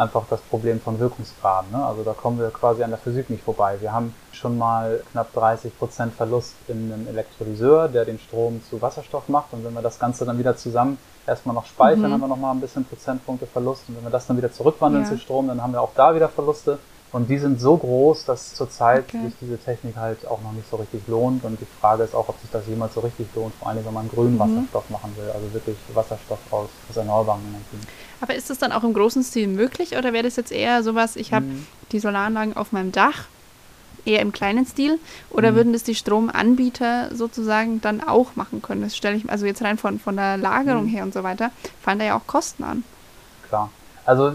[0.01, 1.71] einfach das Problem von Wirkungsgraden.
[1.71, 1.85] Ne?
[1.85, 3.77] Also da kommen wir quasi an der Physik nicht vorbei.
[3.79, 8.81] Wir haben schon mal knapp 30 Prozent Verlust in einem Elektrolyseur, der den Strom zu
[8.81, 9.53] Wasserstoff macht.
[9.53, 12.13] Und wenn wir das Ganze dann wieder zusammen erstmal noch speichern, Mhm.
[12.13, 13.83] haben wir noch mal ein bisschen Prozentpunkte Verlust.
[13.87, 15.09] Und wenn wir das dann wieder zurückwandeln Ja.
[15.09, 16.79] zu Strom, dann haben wir auch da wieder Verluste.
[17.13, 19.25] Und die sind so groß, dass zurzeit Okay.
[19.25, 21.43] sich diese Technik halt auch noch nicht so richtig lohnt.
[21.43, 23.93] Und die Frage ist auch, ob sich das jemals so richtig lohnt, vor allem wenn
[23.93, 24.39] man grünen Mhm.
[24.39, 27.81] Wasserstoff machen will, also wirklich Wasserstoff aus, aus erneuerbaren Energien.
[28.21, 31.15] Aber ist das dann auch im großen Stil möglich oder wäre das jetzt eher sowas,
[31.17, 31.67] ich habe Mhm.
[31.91, 33.25] die Solaranlagen auf meinem Dach,
[34.05, 34.97] eher im kleinen Stil,
[35.31, 35.55] oder Mhm.
[35.55, 38.81] würden das die Stromanbieter sozusagen dann auch machen können?
[38.81, 40.89] Das stelle ich, also jetzt rein von, von der Lagerung Mhm.
[40.89, 41.51] her und so weiter,
[41.83, 42.83] fallen da ja auch Kosten an.
[43.49, 43.69] Klar.
[44.05, 44.31] Also äh,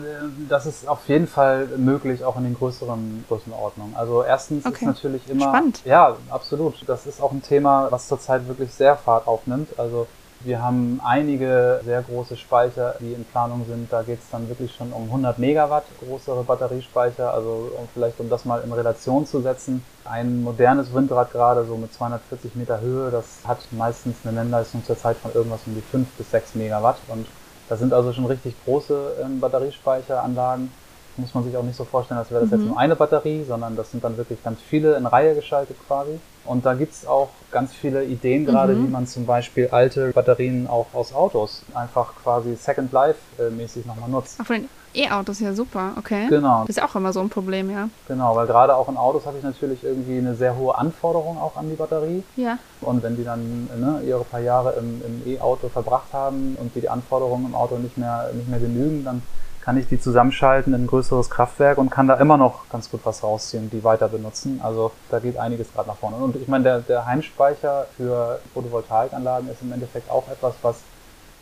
[0.48, 3.96] das ist auf jeden Fall möglich, auch in den größeren Größenordnungen.
[3.96, 4.87] Also erstens ist Okay.
[4.87, 5.48] natürlich immer...
[5.48, 5.83] Spannend.
[5.85, 6.74] Ja, absolut.
[6.87, 9.70] Das ist auch ein Thema, was zurzeit wirklich sehr Fahrt aufnimmt.
[9.79, 10.07] Also
[10.40, 13.90] wir haben einige sehr große Speicher, die in Planung sind.
[13.90, 17.33] Da geht es dann wirklich schon um 100 Megawatt größere Batteriespeicher.
[17.33, 19.83] Also um vielleicht um das mal in Relation zu setzen.
[20.05, 25.16] Ein modernes Windrad gerade so mit 240 Meter Höhe, das hat meistens eine Nennleistung zurzeit
[25.16, 26.98] von irgendwas um die 5 bis 6 Megawatt.
[27.09, 27.26] Und
[27.68, 30.70] das sind also schon richtig große ähm, Batteriespeicheranlagen.
[31.16, 32.59] muss man sich auch nicht so vorstellen, als wäre das mhm.
[32.59, 36.20] jetzt nur eine Batterie, sondern das sind dann wirklich ganz viele in Reihe geschaltet quasi.
[36.44, 38.87] Und da gibt es auch ganz viele Ideen gerade, mhm.
[38.87, 44.11] wie man zum Beispiel alte Batterien auch aus Autos einfach quasi Second Life-mäßig äh, nochmal
[44.11, 44.38] nutzt.
[44.42, 44.50] Ach,
[44.96, 46.26] E-Autos, ja super, okay.
[46.28, 46.64] Genau.
[46.66, 47.88] Das ist auch immer so ein Problem, ja.
[48.09, 51.56] Genau, weil gerade auch in Autos habe ich natürlich irgendwie eine sehr hohe Anforderung auch
[51.56, 52.22] an die Batterie.
[52.37, 52.59] Ja.
[52.80, 56.80] Und wenn die dann ne, ihre paar Jahre im, im E-Auto verbracht haben und die,
[56.80, 59.22] die Anforderungen im Auto nicht mehr, nicht mehr genügen, dann
[59.66, 63.00] kann ich die zusammenschalten in ein größeres Kraftwerk und kann da immer noch ganz gut
[63.02, 64.61] was rausziehen, die weiter benutzen.
[64.62, 66.18] Also da geht einiges gerade nach vorne.
[66.18, 70.76] Und ich meine, der, der Heimspeicher für Photovoltaikanlagen ist im Endeffekt auch etwas, was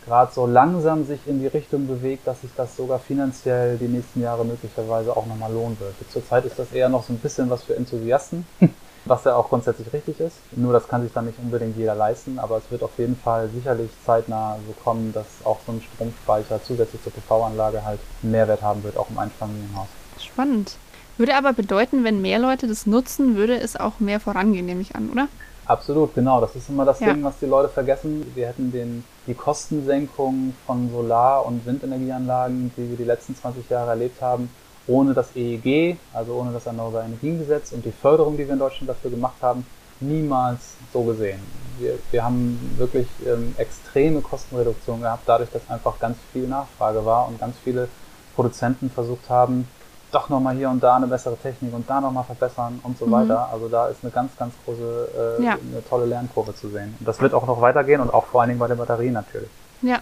[0.07, 4.23] gerade so langsam sich in die Richtung bewegt, dass sich das sogar finanziell die nächsten
[4.23, 5.95] Jahre möglicherweise auch nochmal lohnen wird.
[6.11, 8.47] Zurzeit ist das eher noch so ein bisschen was für Enthusiasten.
[9.05, 10.37] was ja auch grundsätzlich richtig ist.
[10.53, 13.49] Nur das kann sich dann nicht unbedingt jeder leisten, aber es wird auf jeden Fall
[13.51, 18.63] sicherlich zeitnah so kommen, dass auch so ein Stromspeicher zusätzlich zur PV-Anlage halt einen Mehrwert
[18.63, 19.89] haben wird, auch im Einfamilienhaus.
[20.19, 20.77] Spannend.
[21.17, 24.97] Würde aber bedeuten, wenn mehr Leute das nutzen, würde es auch mehr vorangehen, nehme ich
[24.97, 25.29] an, oder?
[25.67, 26.41] Absolut, genau.
[26.41, 27.13] Das ist immer das ja.
[27.13, 28.33] Ding, was die Leute vergessen.
[28.35, 33.91] Wir hätten den, die Kostensenkung von Solar- und Windenergieanlagen, die wir die letzten 20 Jahre
[33.91, 34.51] erlebt haben,
[34.87, 38.89] ohne das EEG, also ohne das Erneuerbare Energiengesetz und die Förderung, die wir in Deutschland
[38.89, 39.65] dafür gemacht haben,
[40.01, 41.41] niemals so gesehen.
[41.79, 47.27] Wir, wir haben wirklich ähm, extreme Kostenreduktion gehabt, dadurch, dass einfach ganz viel Nachfrage war
[47.29, 47.89] und ganz viele
[48.35, 49.67] Produzenten versucht haben,
[50.15, 53.13] doch nochmal hier und da eine bessere Technik und da nochmal verbessern und so mhm.
[53.13, 53.49] weiter.
[53.53, 55.53] Also da ist eine ganz, ganz große, äh, ja.
[55.53, 56.97] eine tolle Lernkurve zu sehen.
[56.99, 59.51] Und das wird auch noch weitergehen und auch vor allen Dingen bei der Batterie natürlich.
[59.83, 60.01] Ja,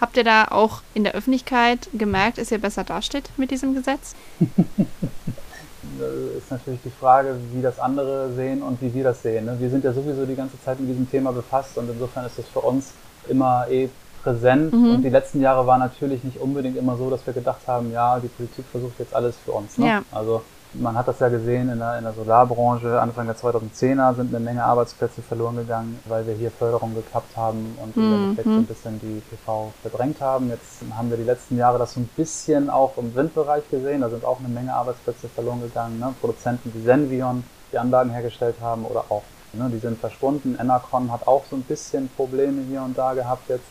[0.00, 4.14] Habt ihr da auch in der Öffentlichkeit gemerkt, dass ihr besser dasteht mit diesem Gesetz?
[4.38, 9.46] das ist natürlich die Frage, wie das andere sehen und wie wir das sehen.
[9.46, 9.56] Ne?
[9.58, 12.46] Wir sind ja sowieso die ganze Zeit mit diesem Thema befasst und insofern ist das
[12.48, 12.92] für uns
[13.28, 13.88] immer eh
[14.24, 14.72] präsent.
[14.72, 14.96] Mhm.
[14.96, 18.18] Und die letzten Jahre war natürlich nicht unbedingt immer so, dass wir gedacht haben, ja,
[18.18, 19.78] die Politik versucht jetzt alles für uns.
[19.78, 19.86] Ne?
[19.86, 20.02] Ja.
[20.10, 20.42] Also
[20.74, 23.00] man hat das ja gesehen in der, in der Solarbranche.
[23.00, 27.78] Anfang der 2010er sind eine Menge Arbeitsplätze verloren gegangen, weil wir hier Förderung gekappt haben
[27.82, 28.14] und im mhm.
[28.14, 30.48] Endeffekt so ein bisschen die PV verdrängt haben.
[30.48, 34.00] Jetzt haben wir die letzten Jahre das so ein bisschen auch im Windbereich gesehen.
[34.00, 35.98] Da sind auch eine Menge Arbeitsplätze verloren gegangen.
[36.00, 36.12] Ne?
[36.20, 40.56] Produzenten wie Senvion, die Anlagen hergestellt haben oder auch, ne, die sind verschwunden.
[40.60, 43.64] Enercon hat auch so ein bisschen Probleme hier und da gehabt jetzt.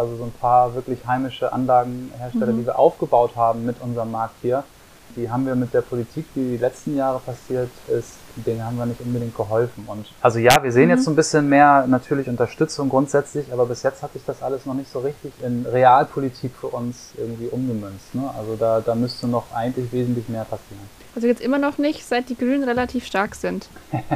[0.00, 2.58] Also so ein paar wirklich heimische Anlagenhersteller, mhm.
[2.58, 4.64] die wir aufgebaut haben mit unserem Markt hier
[5.16, 8.86] die haben wir mit der Politik, die die letzten Jahre passiert ist, denen haben wir
[8.86, 9.84] nicht unbedingt geholfen.
[9.86, 10.90] Und also ja, wir sehen mhm.
[10.90, 14.66] jetzt so ein bisschen mehr natürlich Unterstützung grundsätzlich, aber bis jetzt hat sich das alles
[14.66, 18.14] noch nicht so richtig in Realpolitik für uns irgendwie umgemünzt.
[18.14, 18.30] Ne?
[18.38, 20.88] Also da, da müsste noch eigentlich wesentlich mehr passieren.
[21.14, 23.68] Also jetzt immer noch nicht, seit die Grünen relativ stark sind.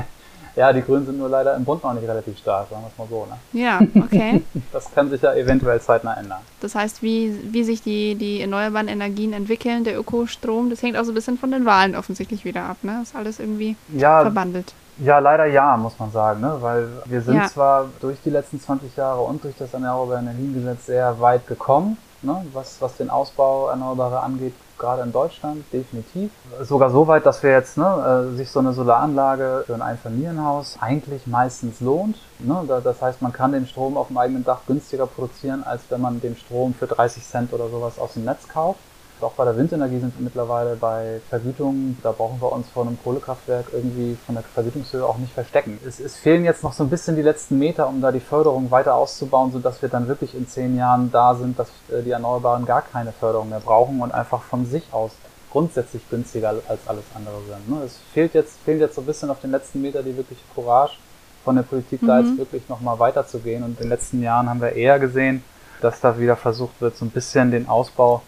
[0.57, 2.99] Ja, die Grünen sind nur leider im Bund noch nicht relativ stark, sagen wir es
[2.99, 3.27] mal so.
[3.27, 3.61] Ne?
[3.61, 4.43] Ja, okay.
[4.73, 6.40] das kann sich ja eventuell zeitnah ändern.
[6.61, 11.05] Das heißt, wie, wie sich die, die erneuerbaren Energien entwickeln, der Ökostrom, das hängt auch
[11.05, 12.77] so ein bisschen von den Wahlen offensichtlich wieder ab.
[12.83, 12.99] Ne?
[13.01, 14.75] Das ist alles irgendwie ja, verbandelt.
[14.99, 16.57] Ja, leider ja, muss man sagen, ne?
[16.61, 17.49] weil wir sind ja.
[17.49, 22.47] zwar durch die letzten 20 Jahre und durch das Erneuerbare Energiengesetz sehr weit gekommen, ne?
[22.53, 26.30] was, was den Ausbau Erneuerbarer angeht, gerade in Deutschland, definitiv.
[26.62, 30.78] Sogar so weit, dass wir jetzt ne, äh, sich so eine Solaranlage für ein Einfamilienhaus
[30.80, 32.16] eigentlich meistens lohnt.
[32.38, 32.64] Ne?
[32.82, 36.20] Das heißt, man kann den Strom auf dem eigenen Dach günstiger produzieren, als wenn man
[36.20, 38.80] den Strom für 30 Cent oder sowas aus dem Netz kauft.
[39.24, 42.98] Auch bei der Windenergie sind wir mittlerweile bei Vergütungen, da brauchen wir uns vor einem
[43.02, 45.80] Kohlekraftwerk irgendwie von der Vergütungshöhe auch nicht verstecken.
[45.87, 48.70] Es, es, fehlen jetzt noch so ein bisschen die letzten Meter, um da die Förderung
[48.70, 52.66] weiter auszubauen, sodass wir dann wirklich in zehn Jahren da sind, dass äh, die Erneuerbaren
[52.66, 55.12] gar keine Förderung mehr brauchen und einfach von sich aus
[55.50, 57.70] grundsätzlich günstiger als alles andere sind.
[57.70, 57.82] Ne?
[57.84, 60.98] Es fehlt jetzt, fehlt jetzt so ein bisschen auf den letzten Meter die wirkliche Courage
[61.44, 62.06] von der Politik, mhm.
[62.08, 63.62] da jetzt wirklich nochmal weiterzugehen.
[63.62, 65.42] Und in den letzten Jahren haben wir eher gesehen,
[65.80, 68.22] dass da wieder versucht wird, so ein bisschen den Ausbau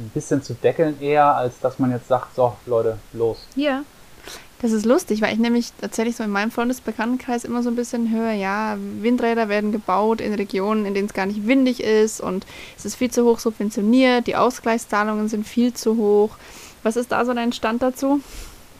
[0.00, 3.46] ein bisschen zu deckeln eher, als dass man jetzt sagt, so Leute, los.
[3.54, 3.82] Ja.
[4.62, 8.10] Das ist lustig, weil ich nämlich tatsächlich so in meinem Freundesbekanntenkreis immer so ein bisschen
[8.10, 12.46] höre, ja, Windräder werden gebaut in Regionen, in denen es gar nicht windig ist und
[12.76, 16.36] es ist viel zu hoch subventioniert, die Ausgleichszahlungen sind viel zu hoch.
[16.82, 18.20] Was ist da so dein Stand dazu?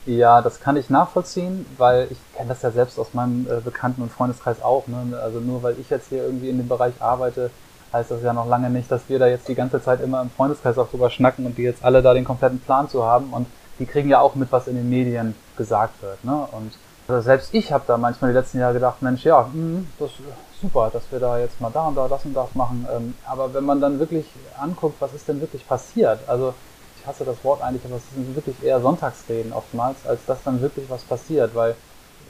[0.05, 4.01] Ja, das kann ich nachvollziehen, weil ich kenne das ja selbst aus meinem äh, Bekannten-
[4.01, 4.87] und Freundeskreis auch.
[4.87, 5.19] Ne?
[5.21, 7.51] Also nur weil ich jetzt hier irgendwie in dem Bereich arbeite,
[7.93, 10.29] heißt das ja noch lange nicht, dass wir da jetzt die ganze Zeit immer im
[10.29, 13.47] Freundeskreis auch drüber schnacken und die jetzt alle da den kompletten Plan zu haben und
[13.79, 16.23] die kriegen ja auch mit, was in den Medien gesagt wird.
[16.23, 16.47] Ne?
[16.51, 16.73] Und
[17.07, 20.11] also selbst ich habe da manchmal die letzten Jahre gedacht, Mensch, ja, mh, hm, das
[20.11, 22.87] ist super, dass wir da jetzt mal da und da das und das machen.
[22.95, 24.25] Ähm, aber wenn man dann wirklich
[24.59, 26.19] anguckt, was ist denn wirklich passiert?
[26.27, 26.53] Also
[26.97, 30.61] ich hasse das Wort eigentlich, aber es sind wirklich eher Sonntagsreden oftmals, als dass dann
[30.61, 31.75] wirklich was passiert, weil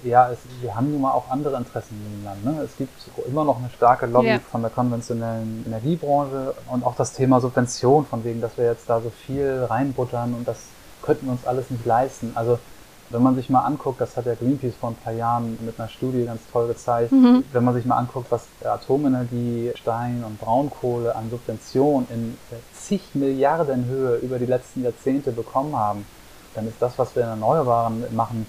[0.03, 2.43] ja, es, wir haben nun mal auch andere Interessen im Land.
[2.45, 2.61] Ne?
[2.63, 2.91] Es gibt
[3.27, 4.39] immer noch eine starke Lobby Ja.
[4.39, 9.01] von der konventionellen Energiebranche und auch das Thema Subvention, von wegen, dass wir jetzt da
[9.01, 10.57] so viel reinbuttern und das
[11.01, 12.31] könnten wir uns alles nicht leisten.
[12.35, 12.59] Also
[13.09, 15.89] wenn man sich mal anguckt, das hat ja Greenpeace vor ein paar Jahren mit einer
[15.89, 17.11] Studie ganz toll gezeigt,
[17.51, 22.37] wenn man sich mal anguckt, was Atomenergie, Stein und Braunkohle an Subvention in
[22.73, 26.05] zig Milliarden Höhe über die letzten Jahrzehnte bekommen haben,
[26.55, 28.45] dann ist das, was wir in Erneuerbaren machen,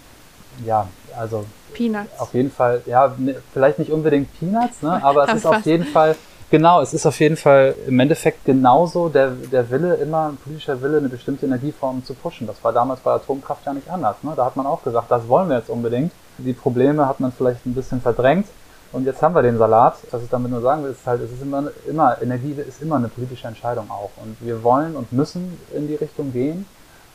[0.64, 0.88] ja,
[1.18, 2.18] also Peanuts.
[2.18, 5.84] auf jeden Fall, ja, ne, vielleicht nicht unbedingt Peanuts, ne, aber es ist auf jeden
[5.84, 6.16] Fall,
[6.50, 10.80] genau, es ist auf jeden Fall im Endeffekt genauso der, der Wille, immer ein politischer
[10.82, 12.46] Wille, eine bestimmte Energieform zu pushen.
[12.46, 14.16] Das war damals bei Atomkraft ja nicht anders.
[14.22, 14.32] Ne?
[14.36, 16.12] Da hat man auch gesagt, das wollen wir jetzt unbedingt.
[16.38, 18.46] Die Probleme hat man vielleicht ein bisschen verdrängt.
[18.92, 19.96] Und jetzt haben wir den Salat.
[20.10, 22.96] Was ich damit nur sagen will, ist halt, es ist immer, immer, Energie ist immer
[22.96, 24.10] eine politische Entscheidung auch.
[24.22, 26.66] Und wir wollen und müssen in die Richtung gehen.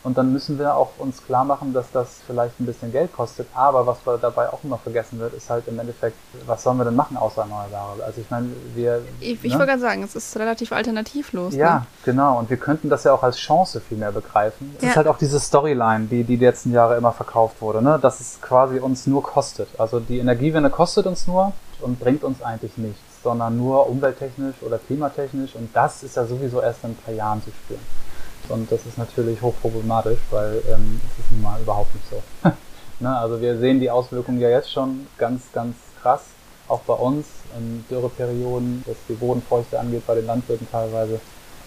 [0.03, 3.47] Und dann müssen wir auch uns klar machen, dass das vielleicht ein bisschen Geld kostet.
[3.53, 6.95] Aber was dabei auch immer vergessen wird, ist halt im Endeffekt, was sollen wir denn
[6.95, 8.03] machen außer Erneuerbare?
[8.05, 9.01] Also ich meine, wir.
[9.19, 9.59] Ich, ich ne?
[9.59, 11.53] wollte gerade sagen, es ist relativ alternativlos.
[11.55, 11.85] Ja, Ne?
[12.05, 12.39] genau.
[12.39, 14.73] Und wir könnten das ja auch als Chance viel mehr begreifen.
[14.77, 14.89] Es Ja.
[14.91, 17.99] ist halt auch diese Storyline, die die letzten Jahre immer verkauft wurde, ne?
[18.01, 19.67] dass es quasi uns nur kostet.
[19.77, 24.77] Also die Energiewende kostet uns nur und bringt uns eigentlich nichts, sondern nur umwelttechnisch oder
[24.77, 25.55] klimatechnisch.
[25.55, 27.81] Und das ist ja sowieso erst in ein paar Jahren zu spüren.
[28.49, 32.49] Und das ist natürlich hochproblematisch, weil ähm, es ist nun mal überhaupt nicht so.
[32.99, 33.17] ne?
[33.17, 36.21] Also wir sehen die Auswirkungen ja jetzt schon ganz, ganz krass,
[36.67, 41.19] auch bei uns in Dürreperioden, was die Bodenfeuchte angeht, bei den Landwirten teilweise.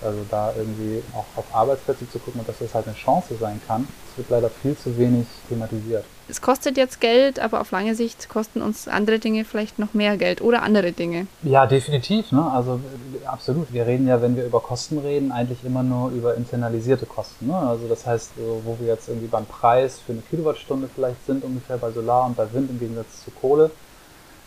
[0.02, 3.60] Also da irgendwie auch auf Arbeitsplätze zu gucken und dass das halt eine Chance sein
[3.66, 3.86] kann.
[4.12, 6.04] Es wird leider viel zu wenig thematisiert.
[6.28, 10.16] Es kostet jetzt Geld, aber auf lange Sicht kosten uns andere Dinge vielleicht noch mehr
[10.16, 11.26] Geld oder andere Dinge.
[11.42, 12.30] Ja, definitiv.
[12.32, 12.50] Ne?
[12.50, 12.80] Also
[13.26, 13.72] absolut.
[13.72, 17.48] Wir reden ja, wenn wir über Kosten reden, eigentlich immer nur über internalisierte Kosten.
[17.48, 17.56] Ne?
[17.56, 18.32] Also das heißt,
[18.64, 22.36] wo wir jetzt irgendwie beim Preis für eine Kilowattstunde vielleicht sind, ungefähr bei Solar und
[22.36, 23.70] bei Wind im Gegensatz zu Kohle.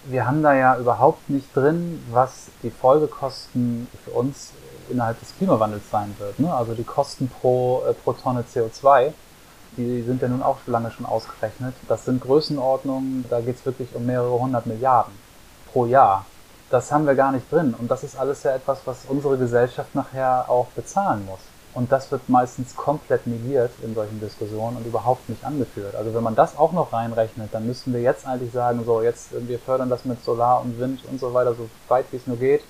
[0.06, 4.52] Wir haben da ja überhaupt nicht drin, was die Folgekosten für uns
[4.94, 6.40] innerhalb des Klimawandels sein wird.
[6.40, 6.54] Ne?
[6.54, 9.12] Also die Kosten pro, äh, pro Tonne CO2
[9.78, 11.74] die sind ja nun auch lange schon ausgerechnet.
[11.88, 15.14] Das sind Größenordnungen, da geht es wirklich um mehrere hundert Milliarden
[15.72, 16.26] pro Jahr.
[16.70, 17.76] Das haben wir gar nicht drin.
[17.78, 21.40] Und das ist alles ja etwas, was unsere Gesellschaft nachher auch bezahlen muss.
[21.74, 25.96] Und das wird meistens komplett negiert in solchen Diskussionen und überhaupt nicht angeführt.
[25.96, 29.30] Also wenn man das auch noch reinrechnet, dann müssten wir jetzt eigentlich sagen, so jetzt
[29.32, 32.38] wir fördern das mit Solar und Wind und so weiter, so weit wie es nur
[32.38, 32.62] geht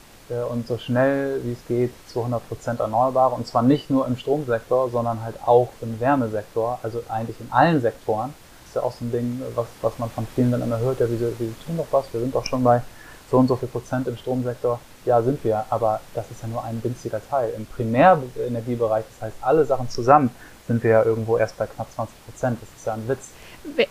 [0.50, 3.36] und so schnell wie es geht zu 100% Erneuerbare.
[3.36, 7.82] Und zwar nicht nur im Stromsektor, sondern halt auch im Wärmesektor, also eigentlich in allen
[7.82, 8.34] Sektoren.
[8.62, 11.00] Das ist ja auch so ein Ding, was, was man von vielen dann immer hört,
[11.00, 12.82] ja, wieso, wieso tun doch was, wir sind doch schon bei
[13.30, 14.80] so und so viel Prozent im Stromsektor.
[15.06, 17.52] Ja, sind wir, aber das ist ja nur ein winziger Teil.
[17.58, 20.30] Im Primärenergiebereich, das heißt alle Sachen zusammen,
[20.68, 22.58] sind wir ja irgendwo erst bei knapp 20 Prozent.
[22.62, 23.30] Das ist ja ein Witz.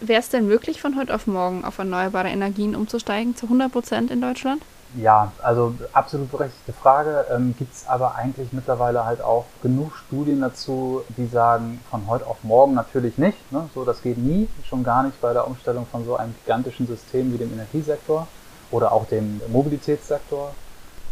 [0.00, 4.10] Wäre es denn möglich, von heute auf morgen auf erneuerbare Energien umzusteigen zu 100 Prozent
[4.10, 4.62] in Deutschland?
[4.94, 7.26] Ja, also absolut berechtigte Frage.
[7.30, 12.26] Ähm, Gibt es aber eigentlich mittlerweile halt auch genug Studien dazu, die sagen, von heute
[12.26, 13.50] auf morgen natürlich nicht.
[13.52, 13.70] Ne?
[13.74, 17.32] So, das geht nie, schon gar nicht bei der Umstellung von so einem gigantischen System
[17.32, 18.28] wie dem Energiesektor
[18.70, 20.52] oder auch dem Mobilitätssektor.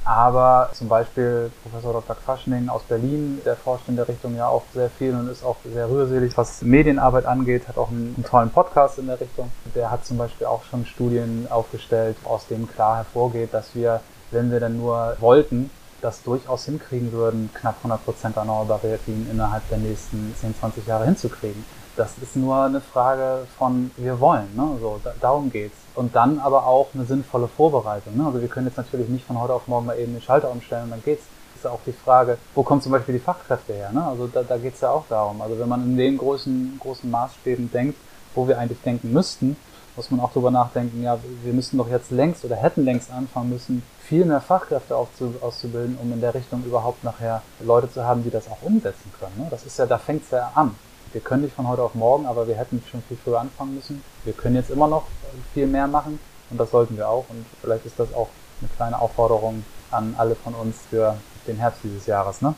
[0.05, 2.17] Aber zum Beispiel Professor Dr.
[2.17, 5.57] Quaschning aus Berlin, der forscht in der Richtung ja auch sehr viel und ist auch
[5.71, 9.53] sehr rührselig, was Medienarbeit angeht, hat auch einen, einen tollen Podcast in der Richtung.
[9.75, 14.51] Der hat zum Beispiel auch schon Studien aufgestellt, aus denen klar hervorgeht, dass wir, wenn
[14.51, 20.35] wir denn nur wollten, das durchaus hinkriegen würden, knapp 100% erneuerbare Energien innerhalb der nächsten
[20.41, 21.63] 10, 20 Jahre hinzukriegen.
[22.01, 24.79] Das ist nur eine Frage von, wir wollen, ne?
[24.81, 25.77] so, da, darum geht's.
[25.95, 28.17] Und dann aber auch eine sinnvolle Vorbereitung.
[28.17, 28.25] Ne?
[28.25, 30.85] Also wir können jetzt natürlich nicht von heute auf morgen mal eben den Schalter umstellen
[30.85, 31.25] und dann geht's.
[31.55, 33.93] Ist ja auch die Frage, wo kommen zum Beispiel die Fachkräfte her?
[33.93, 34.03] Ne?
[34.03, 35.43] Also da, da geht's ja auch darum.
[35.43, 37.99] Also wenn man in den großen, großen Maßstäben denkt,
[38.35, 39.59] wo wir eigentlich denken müssten,
[39.95, 43.51] muss man auch drüber nachdenken, ja, wir müssten doch jetzt längst oder hätten längst anfangen
[43.51, 48.31] müssen, viel mehr Fachkräfte auszubilden, um in der Richtung überhaupt nachher Leute zu haben, die
[48.31, 49.35] das auch umsetzen können.
[49.37, 49.49] Ne?
[49.51, 50.75] Das ist ja, da fängt's ja an.
[51.13, 54.03] Wir können nicht von heute auf morgen, aber wir hätten schon viel früher anfangen müssen.
[54.25, 55.05] Wir können jetzt immer noch
[55.55, 56.19] viel mehr machen
[56.51, 57.25] und das sollten wir auch.
[57.29, 58.29] Und vielleicht ist das auch
[58.61, 62.41] eine kleine Aufforderung an alle von uns für den Herbst dieses Jahres.
[62.43, 62.55] Ne?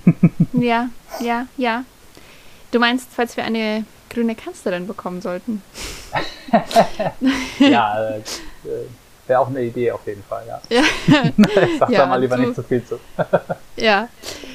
[0.52, 0.88] Ja,
[1.20, 1.84] ja, ja.
[2.72, 5.62] Du meinst, falls wir eine grüne Kanzlerin bekommen sollten?
[7.58, 8.20] ja, äh,
[9.26, 10.60] wäre auch eine Idee auf jeden Fall, ja.
[10.68, 10.82] Ja,
[11.64, 12.98] Ich sag Ja, da mal lieber du- nicht zu viel zu.
[13.76, 14.08] ja.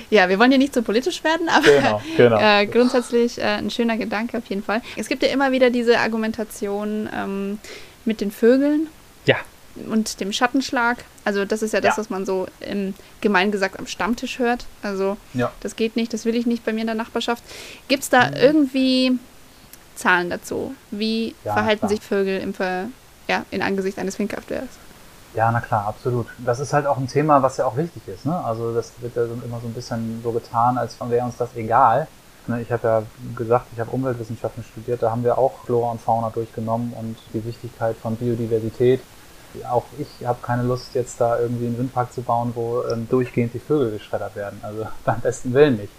[0.09, 2.37] Ja, wir wollen ja nicht so politisch werden, aber Genau, genau.
[2.41, 4.81] äh, grundsätzlich äh, ein schöner Gedanke auf jeden Fall.
[4.95, 7.59] Es gibt ja immer wieder diese Argumentation ähm,
[8.05, 8.87] mit den Vögeln
[9.25, 9.35] Ja,
[9.89, 10.97] und dem Schattenschlag.
[11.25, 12.01] Also das ist ja das, Ja.
[12.01, 14.65] was man so im, gemein gesagt am Stammtisch hört.
[14.81, 15.51] Also ja.
[15.59, 17.43] das geht nicht, das will ich nicht bei mir in der Nachbarschaft.
[17.89, 19.11] Gibt es da irgendwie
[19.95, 20.73] Zahlen dazu?
[20.91, 21.89] Wie Ja, verhalten klar.
[21.89, 22.87] sich Vögel im Ver
[23.27, 24.69] ja, in Angesicht eines Windkraftwerks?
[25.37, 26.25] Ja, na klar, absolut.
[26.39, 28.25] Das ist halt auch ein Thema, was ja auch wichtig ist.
[28.25, 28.35] Ne?
[28.43, 32.07] Also das wird ja immer so ein bisschen so getan, als wäre uns das egal.
[32.47, 33.03] Ne, Ich habe ja
[33.35, 37.45] gesagt, ich habe Umweltwissenschaften studiert, da haben wir auch Flora und Fauna durchgenommen und die
[37.45, 38.99] Wichtigkeit von Biodiversität.
[39.69, 43.53] Auch ich habe keine Lust, jetzt da irgendwie einen Windpark zu bauen, wo ähm, durchgehend
[43.53, 44.59] die Vögel geschreddert werden.
[44.63, 45.93] Also beim besten Willen nicht.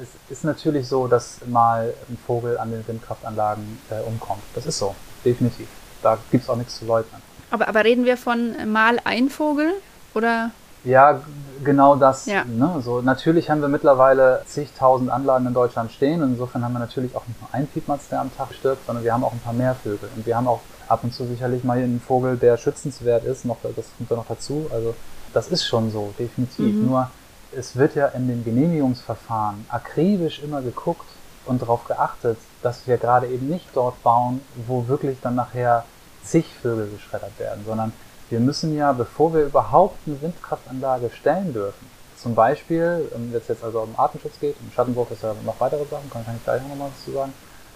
[0.00, 4.42] Es ist natürlich so, dass mal ein Vogel an den Windkraftanlagen äh, umkommt.
[4.54, 4.94] Das ist so,
[5.26, 5.68] definitiv.
[6.02, 7.27] Da gibt es auch nichts zu leugnen.
[7.50, 9.72] Aber, aber reden wir von mal ein Vogel
[10.14, 10.50] oder?
[10.84, 11.20] Ja,
[11.64, 12.26] genau das.
[12.26, 12.44] Ja.
[12.44, 12.80] Ne?
[12.84, 17.14] So, natürlich haben wir mittlerweile zigtausend Anlagen in Deutschland stehen und insofern haben wir natürlich
[17.16, 19.52] auch nicht nur einen Piepmatz, der am Tag stirbt, sondern wir haben auch ein paar
[19.52, 20.08] mehr Vögel.
[20.14, 23.58] Und wir haben auch ab und zu sicherlich mal einen Vogel, der schützenswert ist, noch,
[23.62, 24.66] das kommt da noch dazu.
[24.72, 24.94] Also
[25.34, 26.74] das ist schon so, definitiv.
[26.74, 26.86] Mhm.
[26.86, 27.10] Nur
[27.56, 31.06] es wird ja in den Genehmigungsverfahren akribisch immer geguckt
[31.46, 35.84] und darauf geachtet, dass wir gerade eben nicht dort bauen, wo wirklich dann nachher
[36.30, 37.92] zig Vögel geschreddert werden, sondern
[38.30, 41.86] wir müssen ja, bevor wir überhaupt eine Windkraftanlage stellen dürfen,
[42.16, 45.58] zum Beispiel, ähm, wenn es jetzt also um Artenschutz geht, im Schattenwurf ist ja noch
[45.60, 47.32] weitere Sachen, kann, ich gleich noch mal was zu sagen,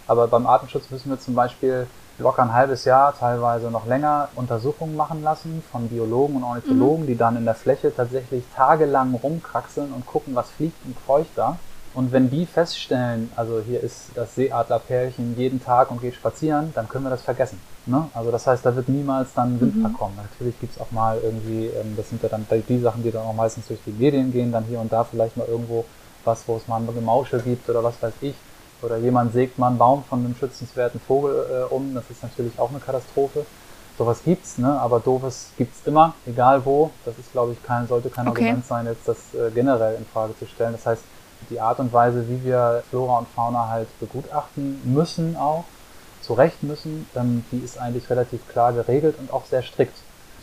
[0.06, 1.86] aber beim Artenschutz müssen wir zum Beispiel
[2.18, 7.16] locker ein halbes Jahr, teilweise noch länger, Untersuchungen machen lassen von Biologen und Ornithologen, die
[7.16, 11.56] dann in der Fläche tatsächlich tagelang rumkraxeln und gucken, was fliegt und kreucht da.
[11.94, 16.88] Und wenn die feststellen, also hier ist das Seeadlerpärchen jeden Tag und geht spazieren, dann
[16.88, 17.60] können wir das vergessen.
[17.86, 18.08] Ne?
[18.14, 20.16] Also das heißt, da wird niemals dann ein Windpark kommen.
[20.16, 23.34] Natürlich gibt's auch mal irgendwie, ähm, das sind ja dann die Sachen, die dann auch
[23.34, 25.84] meistens durch die Medien gehen, dann hier und da vielleicht mal irgendwo
[26.24, 28.34] was, wo es mal ein Gemauschel gibt oder was weiß ich.
[28.82, 31.94] Oder jemand sägt mal einen Baum von einem schützenswerten Vogel äh, um.
[31.94, 33.46] Das ist natürlich auch eine Katastrophe.
[33.98, 34.80] Sowas gibt's, ne?
[34.80, 36.90] aber doofes gibt's immer, egal wo.
[37.04, 38.42] Das ist, glaube ich, kein, sollte kein Okay.
[38.44, 40.72] Argument sein, jetzt das äh, generell in Frage zu stellen.
[40.72, 41.02] Das heißt,
[41.50, 45.64] die Art und Weise, wie wir Flora und Fauna halt begutachten müssen auch,
[46.22, 49.96] zu Recht müssen, ähm, die ist eigentlich relativ klar geregelt und auch sehr strikt.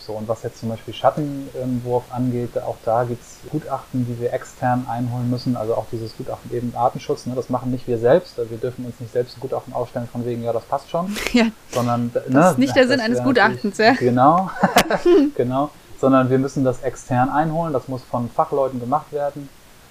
[0.10, 4.88] So, und was jetzt zum Beispiel Schattenwurf angeht, auch da gibt's Gutachten, die wir extern
[4.90, 5.56] einholen müssen.
[5.56, 8.40] Also auch dieses Gutachten eben Artenschutz, ne, das machen nicht wir selbst.
[8.40, 11.16] Also wir dürfen uns nicht selbst ein Gutachten ausstellen von wegen, ja, das passt schon.
[11.34, 13.94] Ja, Sondern, Das ne, ist nicht der Sinn eines Gutachtens, ja.
[13.94, 14.50] Genau,
[15.36, 15.70] genau.
[16.00, 17.74] Sondern wir müssen das extern einholen.
[17.74, 19.50] Das muss von Fachleuten gemacht werden.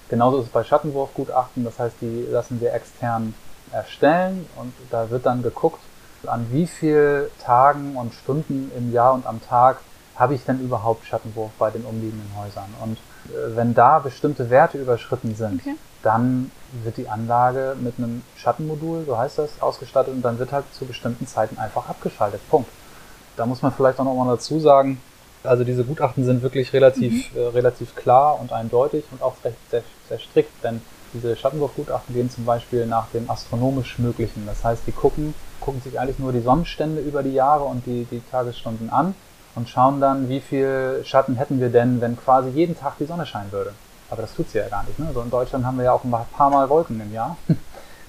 [0.09, 1.63] Genauso ist es bei Schattenwurfgutachten.
[1.63, 3.35] Das heißt, die lassen wir extern
[3.71, 5.79] erstellen und da wird dann geguckt,
[6.25, 9.77] an wie viel Tagen und Stunden im Jahr und am Tag
[10.15, 12.73] habe ich denn überhaupt Schattenwurf bei den umliegenden Häusern.
[12.83, 12.97] Und
[13.29, 15.75] äh, wenn da bestimmte Werte überschritten sind, Okay.
[16.03, 16.51] dann
[16.83, 20.85] wird die Anlage mit einem Schattenmodul, so heißt das, ausgestattet und dann wird halt zu
[20.85, 22.41] bestimmten Zeiten einfach abgeschaltet.
[22.49, 22.69] Punkt.
[23.37, 25.01] Da muss man vielleicht auch noch mal dazu sagen,
[25.43, 29.83] also diese Gutachten sind wirklich relativ, äh, relativ klar und eindeutig und auch recht sehr,
[30.09, 30.81] sehr strikt, denn
[31.13, 34.45] diese Schattenwurfgutachten gehen zum Beispiel nach dem astronomisch Möglichen.
[34.45, 38.05] Das heißt, die gucken, gucken sich eigentlich nur die Sonnenstände über die Jahre und die,
[38.09, 39.15] die Tagesstunden an
[39.55, 43.25] und schauen dann, wie viel Schatten hätten wir denn, wenn quasi jeden Tag die Sonne
[43.25, 43.73] scheinen würde.
[44.09, 44.97] Aber das tut sie ja gar nicht.
[44.99, 45.09] Ne?
[45.13, 47.37] So in Deutschland haben wir ja auch ein paar Mal Wolken im Jahr.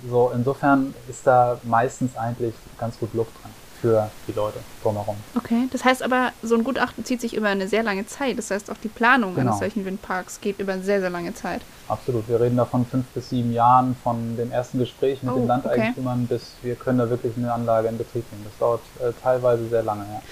[0.08, 5.16] So, insofern ist da meistens eigentlich ganz gut Luft drin für die Leute drumherum.
[5.36, 5.68] okay.
[5.72, 8.38] Das heißt aber, so ein Gutachten zieht sich über eine sehr lange Zeit.
[8.38, 9.48] Das heißt, auch die Planung Genau.
[9.50, 11.62] eines solchen Windparks geht über sehr, sehr lange Zeit.
[11.88, 12.28] Absolut.
[12.28, 15.46] Wir reden da von fünf bis sieben Jahren von dem ersten Gespräch mit Oh, den
[15.46, 18.44] Landeigentümern bis wir können da wirklich eine Anlage in Betrieb nehmen.
[18.44, 20.02] Das dauert äh, teilweise sehr lange.
[20.02, 20.22] Ja.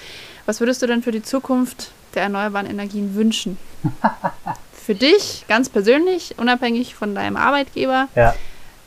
[0.45, 3.57] Was würdest du denn für die Zukunft der erneuerbaren Energien wünschen?
[4.73, 8.33] für dich ganz persönlich, unabhängig von deinem Arbeitgeber, ja.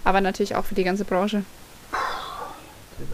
[0.05, 1.45] aber natürlich auch für die ganze Branche.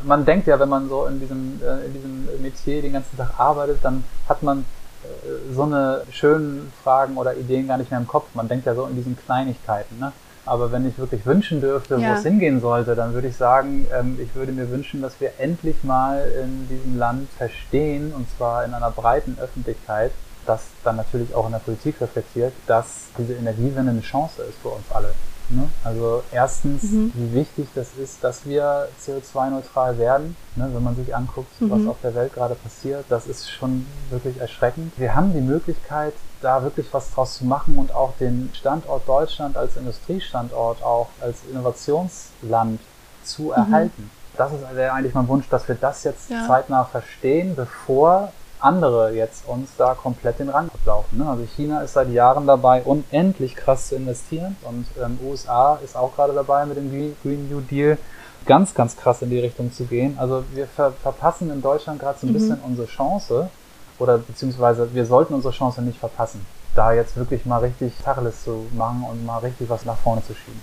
[0.04, 3.30] Man denkt ja, wenn man so in diesem, äh, in diesem Metier den ganzen Tag
[3.38, 4.64] arbeitet, dann hat man
[5.04, 8.26] äh, so eine schönen Fragen oder Ideen gar nicht mehr im Kopf.
[8.34, 9.98] Man denkt ja so in diesen Kleinigkeiten.
[9.98, 10.12] Ne?
[10.46, 12.10] Aber wenn ich wirklich wünschen dürfte, Ja.
[12.10, 15.32] wo es hingehen sollte, dann würde ich sagen, ähm, ich würde mir wünschen, dass wir
[15.38, 20.10] endlich mal in diesem Land verstehen, und zwar in einer breiten Öffentlichkeit,
[20.46, 24.68] das dann natürlich auch in der Politik reflektiert, dass diese Energiewende eine Chance ist für
[24.68, 25.10] uns alle.
[25.50, 25.68] Ne?
[25.84, 27.12] Also erstens, Mhm.
[27.14, 30.36] wie wichtig das ist, dass wir CO2-neutral werden.
[30.56, 30.68] Ne?
[30.72, 31.88] Wenn man sich anguckt, was Mhm.
[31.90, 34.92] auf der Welt gerade passiert, das ist schon wirklich erschreckend.
[34.98, 39.56] Wir haben die Möglichkeit, da wirklich was draus zu machen und auch den Standort Deutschland
[39.56, 42.80] als Industriestandort, auch als Innovationsland
[43.24, 44.10] zu erhalten.
[44.36, 46.46] Das ist eigentlich mein Wunsch, dass wir das jetzt Ja.
[46.46, 51.18] zeitnah verstehen, bevor andere jetzt uns da komplett den Rang ablaufen.
[51.18, 51.28] Ne?
[51.28, 56.14] Also China ist seit Jahren dabei, unendlich krass zu investieren und ähm, USA ist auch
[56.16, 56.90] gerade dabei mit dem
[57.22, 57.98] Green New Deal
[58.46, 60.16] ganz, ganz krass in die Richtung zu gehen.
[60.18, 62.34] Also wir ver verpassen in Deutschland gerade so ein Mhm.
[62.34, 63.50] bisschen unsere Chance
[63.98, 66.44] oder beziehungsweise wir sollten unsere Chance nicht verpassen,
[66.74, 70.34] da jetzt wirklich mal richtig Tacheles zu machen und mal richtig was nach vorne zu
[70.34, 70.60] schieben.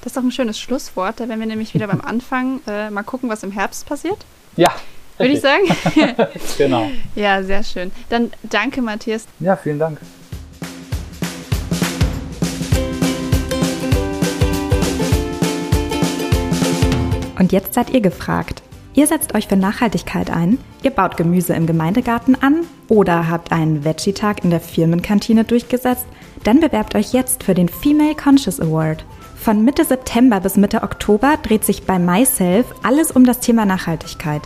[0.00, 1.18] Das ist doch ein schönes Schlusswort.
[1.18, 4.18] Da werden wir nämlich wieder beim Anfang äh, mal gucken, was im Herbst passiert.
[4.56, 4.70] Ja.
[5.18, 5.62] Würde ich sagen?
[6.58, 6.90] genau.
[7.14, 7.92] Ja, sehr schön.
[8.08, 9.26] Dann danke, Matthias.
[9.38, 9.98] Ja, vielen Dank.
[17.38, 18.62] Und jetzt seid ihr gefragt.
[18.94, 23.84] Ihr setzt euch für Nachhaltigkeit ein, ihr baut Gemüse im Gemeindegarten an oder habt einen
[23.84, 26.06] Veggie-Tag in der Firmenkantine durchgesetzt,
[26.44, 29.04] dann bewerbt euch jetzt für den Female Conscious Award.
[29.36, 34.42] Von Mitte September bis Mitte Oktober dreht sich bei MySelf alles um das Thema Nachhaltigkeit.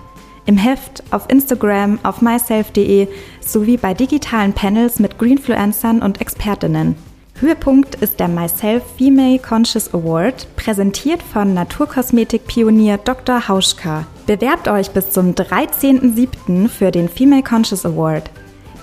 [0.49, 3.07] Im Heft, auf Instagram, auf myself.de
[3.45, 6.97] sowie bei digitalen Panels mit Greenfluencern und Expertinnen.
[7.39, 13.47] Höhepunkt ist der Myself Female Conscious Award, präsentiert von Naturkosmetik-Pionier Dr.
[13.47, 14.07] Hauschka.
[14.27, 16.69] Bewerbt euch bis zum 13.07.
[16.69, 18.31] für den Female Conscious Award.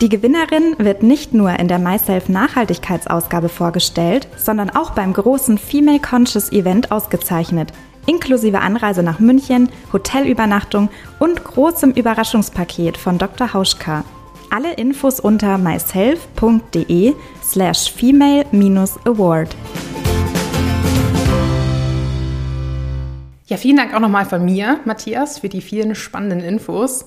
[0.01, 5.99] Die Gewinnerin wird nicht nur in der Myself Nachhaltigkeitsausgabe vorgestellt, sondern auch beim großen Female
[5.99, 7.73] Conscious Event ausgezeichnet,
[8.05, 10.89] inklusive Anreise nach München, Hotelübernachtung
[11.19, 13.53] und großem Überraschungspaket von Dr.
[13.53, 14.03] Hauschka.
[14.49, 19.55] Alle Infos unter myself.de slash female-award.
[23.47, 27.05] Ja, vielen Dank auch nochmal von mir, Matthias, für die vielen spannenden Infos.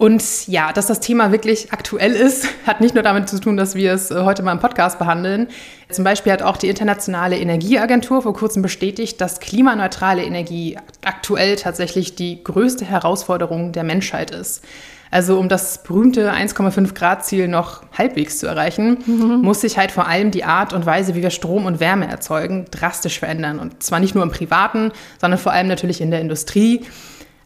[0.00, 3.74] Und ja, dass das Thema wirklich aktuell ist, hat nicht nur damit zu tun, dass
[3.74, 5.48] wir es äh, heute mal im Podcast behandeln.
[5.90, 12.14] Zum Beispiel hat auch die Internationale Energieagentur vor kurzem bestätigt, dass klimaneutrale Energie aktuell tatsächlich
[12.14, 14.64] die größte Herausforderung der Menschheit ist.
[15.10, 19.42] Also um das berühmte 1,5 Grad Ziel noch halbwegs zu erreichen, mhm.
[19.42, 22.64] muss sich halt vor allem die Art und Weise, wie wir Strom und Wärme erzeugen,
[22.70, 23.58] drastisch verändern.
[23.58, 26.86] Und zwar nicht nur im Privaten, sondern vor allem natürlich in der Industrie.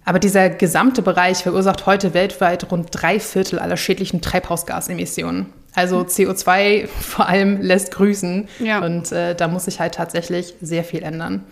[0.04, 5.46] Aber dieser gesamte Bereich verursacht heute weltweit rund drei Viertel aller schädlichen Treibhausgasemissionen.
[5.74, 8.48] Also CO2 vor allem lässt grüßen.
[8.60, 8.84] Ja.
[8.84, 11.42] Und äh, da muss sich halt tatsächlich sehr viel ändern.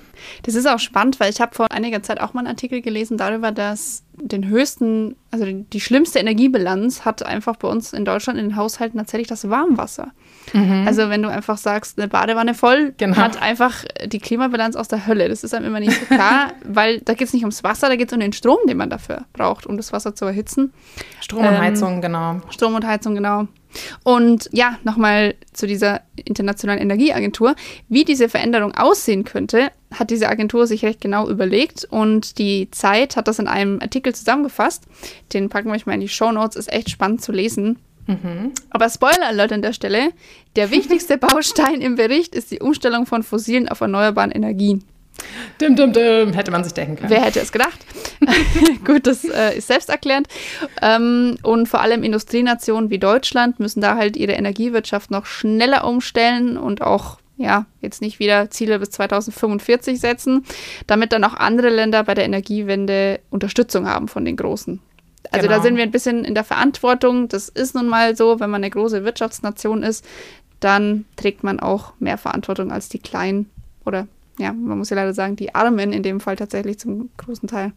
[0.44, 3.16] Das ist auch spannend, weil ich habe vor einiger Zeit auch mal einen Artikel gelesen
[3.16, 8.50] darüber, dass den höchsten, also die schlimmste Energiebilanz hat einfach bei uns in Deutschland in
[8.50, 10.12] den Haushalten tatsächlich das Warmwasser.
[10.52, 10.84] Mhm.
[10.86, 13.16] Also wenn du einfach sagst, eine Badewanne voll, genau.
[13.16, 15.28] hat einfach die Klimabilanz aus der Hölle.
[15.28, 17.96] Das ist einem immer nicht so klar, weil da geht es nicht ums Wasser, da
[17.96, 20.72] geht es um den Strom, den man dafür braucht, um das Wasser zu erhitzen.
[21.20, 22.40] Strom und ähm, Heizung, genau.
[22.50, 23.46] Strom und Heizung, genau.
[24.04, 27.54] Und ja, nochmal zu dieser Internationalen Energieagentur.
[27.88, 33.16] Wie diese Veränderung aussehen könnte, hat diese Agentur sich recht genau überlegt und die Zeit
[33.16, 34.84] hat das in einem Artikel zusammengefasst.
[35.32, 37.78] Den packen wir euch mal in die Show Notes, ist echt spannend zu lesen.
[38.06, 38.52] Mhm.
[38.70, 40.10] Aber Spoiler Alert an der Stelle:
[40.56, 44.84] Der wichtigste Baustein im Bericht ist die Umstellung von fossilen auf erneuerbaren Energien.
[45.60, 47.10] Dim, dim, dim, hätte man sich denken können.
[47.10, 47.84] Wer hätte es gedacht?
[48.84, 50.26] Gut, das äh, ist selbsterklärend.
[50.80, 56.56] Ähm, und vor allem Industrienationen wie Deutschland müssen da halt ihre Energiewirtschaft noch schneller umstellen
[56.56, 60.44] und auch ja, jetzt nicht wieder Ziele bis 2045 setzen,
[60.86, 64.80] damit dann auch andere Länder bei der Energiewende Unterstützung haben von den Großen.
[65.32, 65.58] Also genau.
[65.58, 67.28] da sind wir ein bisschen in der Verantwortung.
[67.28, 70.04] Das ist nun mal so, wenn man eine große Wirtschaftsnation ist,
[70.60, 73.50] dann trägt man auch mehr Verantwortung als die Kleinen
[73.84, 74.06] oder
[74.38, 77.72] ja, man muss ja leider sagen, die Armen in dem Fall tatsächlich zum großen Teil.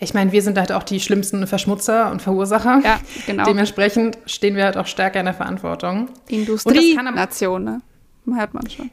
[0.00, 2.80] Ich meine, wir sind halt auch die schlimmsten Verschmutzer und Verursacher.
[2.84, 3.44] Ja, genau.
[3.44, 6.08] Dementsprechend stehen wir halt auch stärker in der Verantwortung.
[6.28, 7.80] Industrienation, ne?
[8.26, 8.90] Hört man schon.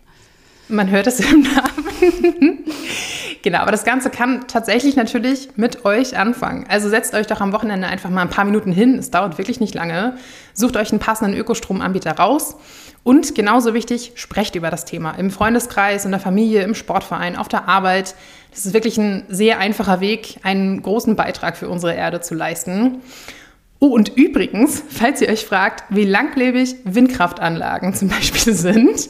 [0.70, 2.64] Man hört es im Namen.
[3.42, 6.66] genau, aber das Ganze kann tatsächlich natürlich mit euch anfangen.
[6.70, 8.98] Also setzt euch doch am Wochenende einfach mal ein paar Minuten hin.
[8.98, 10.18] Es dauert wirklich nicht lange.
[10.54, 12.56] Sucht euch einen passenden Ökostromanbieter raus
[13.04, 17.50] und genauso wichtig, sprecht über das Thema im Freundeskreis, in der Familie, im Sportverein, auf
[17.50, 18.16] der Arbeit.
[18.52, 23.02] Das ist wirklich ein sehr einfacher Weg, einen großen Beitrag für unsere Erde zu leisten.
[23.80, 29.10] Oh, und übrigens, falls ihr euch fragt, wie langlebig Windkraftanlagen zum Beispiel sind,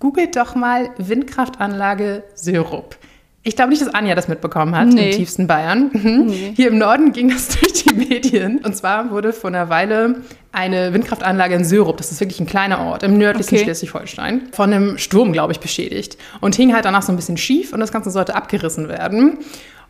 [0.00, 2.96] googelt doch mal Windkraftanlage Syrup.
[3.44, 5.10] Ich glaube nicht, dass Anja das mitbekommen hat nee.
[5.10, 5.90] im tiefsten Bayern.
[5.92, 6.26] Mhm.
[6.26, 6.52] Nee.
[6.54, 8.58] Hier im Norden ging das durch die Medien.
[8.58, 10.16] Und zwar wurde vor einer Weile
[10.52, 13.64] eine Windkraftanlage in Syrup, das ist wirklich ein kleiner Ort im nördlichen okay.
[13.64, 16.18] Schleswig-Holstein, von einem Sturm, glaube ich, beschädigt.
[16.40, 19.38] Und hing halt danach so ein bisschen schief und das Ganze sollte abgerissen werden.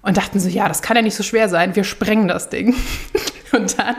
[0.03, 2.75] Und dachten so, ja, das kann ja nicht so schwer sein, wir sprengen das Ding.
[3.59, 3.97] Und dann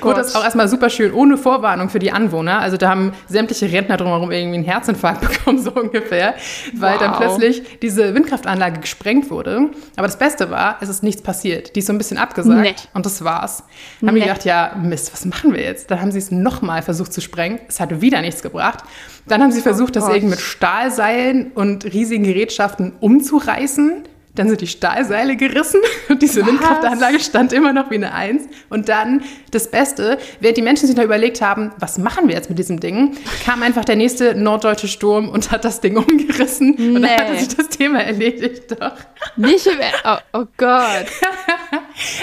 [0.00, 2.60] oh wurde das auch erstmal super schön, ohne Vorwarnung für die Anwohner.
[2.60, 6.34] Also da haben sämtliche Rentner drumherum irgendwie einen Herzinfarkt bekommen, so ungefähr,
[6.74, 7.00] weil wow.
[7.00, 9.70] dann plötzlich diese Windkraftanlage gesprengt wurde.
[9.96, 11.74] Aber das Beste war, es ist nichts passiert.
[11.76, 12.74] Die ist so ein bisschen abgesagt nee.
[12.94, 13.64] und das war's.
[14.00, 14.20] Dann haben nee.
[14.20, 15.90] die gedacht, ja, Mist, was machen wir jetzt?
[15.90, 17.60] Dann haben sie es nochmal versucht zu sprengen.
[17.68, 18.80] Es hat wieder nichts gebracht.
[19.26, 24.04] Dann haben sie versucht, oh das irgendwie mit Stahlseilen und riesigen Gerätschaften umzureißen
[24.40, 26.46] Dann sind die Stahlseile gerissen und diese Was?
[26.48, 28.44] Windkraftanlage stand immer noch wie eine Eins.
[28.70, 32.48] Und dann das Beste, während die Menschen sich noch überlegt haben, was machen wir jetzt
[32.48, 36.70] mit diesem Ding, kam einfach der nächste norddeutsche Sturm und hat das Ding umgerissen.
[36.74, 37.08] Und dann Nee.
[37.18, 38.80] hatte sich das Thema erledigt.
[38.80, 38.92] Doch.
[39.36, 39.74] Nicht im
[40.04, 41.04] oh, oh Gott.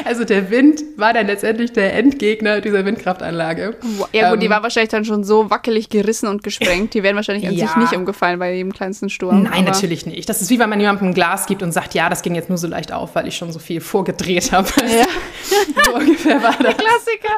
[0.05, 3.75] Also der Wind war dann letztendlich der Endgegner dieser Windkraftanlage.
[4.13, 6.93] Ja gut, die Ähm, war wahrscheinlich dann schon so wackelig gerissen und gesprengt.
[6.93, 7.77] Die wären wahrscheinlich an sich Ja.
[7.79, 9.43] nicht umgefallen bei jedem kleinsten Sturm.
[9.43, 10.27] Nein, natürlich nicht.
[10.29, 12.49] Das ist wie wenn man jemandem ein Glas gibt und sagt, ja, das ging jetzt
[12.49, 14.67] nur so leicht auf, weil ich schon so viel vorgedreht habe.
[14.87, 15.05] Ja.
[15.85, 16.75] so ungefähr war das.
[16.77, 17.33] Klassiker.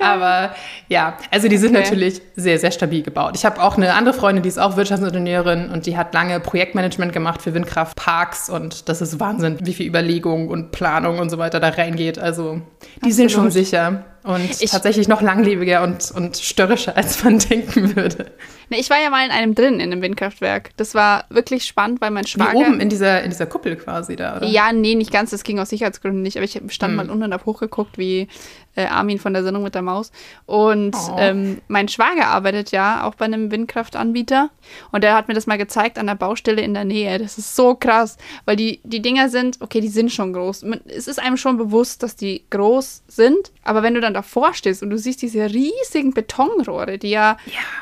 [0.00, 0.54] Aber
[0.88, 1.84] ja, also die sind Okay.
[1.84, 3.32] natürlich sehr, sehr stabil gebaut.
[3.34, 7.12] Ich habe auch eine andere Freundin, die ist auch Wirtschaftsingenieurin und die hat lange Projektmanagement
[7.12, 11.60] gemacht für Windkraftparks und das ist Wahnsinn, wie viel Überlegung und Planung und so weiter
[11.60, 12.18] da reingeht.
[12.18, 12.60] Also
[13.04, 13.66] die sind schon Absolut.
[13.66, 18.32] sicher und Ich- tatsächlich noch langlebiger und, und störrischer, als man denken würde.
[18.68, 20.70] Ne, ich war ja mal in einem drin, in einem Windkraftwerk.
[20.76, 22.56] Das war wirklich spannend, weil mein Wie Schwager...
[22.58, 24.46] oben in dieser, in dieser Kuppel quasi da, oder?
[24.46, 25.30] Ja, nee, nicht ganz.
[25.30, 26.36] Das ging aus Sicherheitsgründen nicht.
[26.36, 26.96] Aber ich stand Hm.
[26.96, 28.28] mal unten und hab hochgeguckt, wie
[28.76, 30.12] äh, Armin von der Sendung mit der Maus.
[30.46, 31.16] Und Oh.
[31.18, 34.50] ähm, mein Schwager arbeitet ja auch bei einem Windkraftanbieter.
[34.92, 37.18] Und der hat mir das mal gezeigt an der Baustelle in der Nähe.
[37.18, 38.16] Das ist so krass.
[38.44, 40.64] Weil die, die Dinger sind, okay, die sind schon groß.
[40.86, 43.50] Es ist einem schon bewusst, dass die groß sind.
[43.64, 47.36] Aber wenn du dann davor stehst und du siehst diese riesigen Betonrohre, die ja,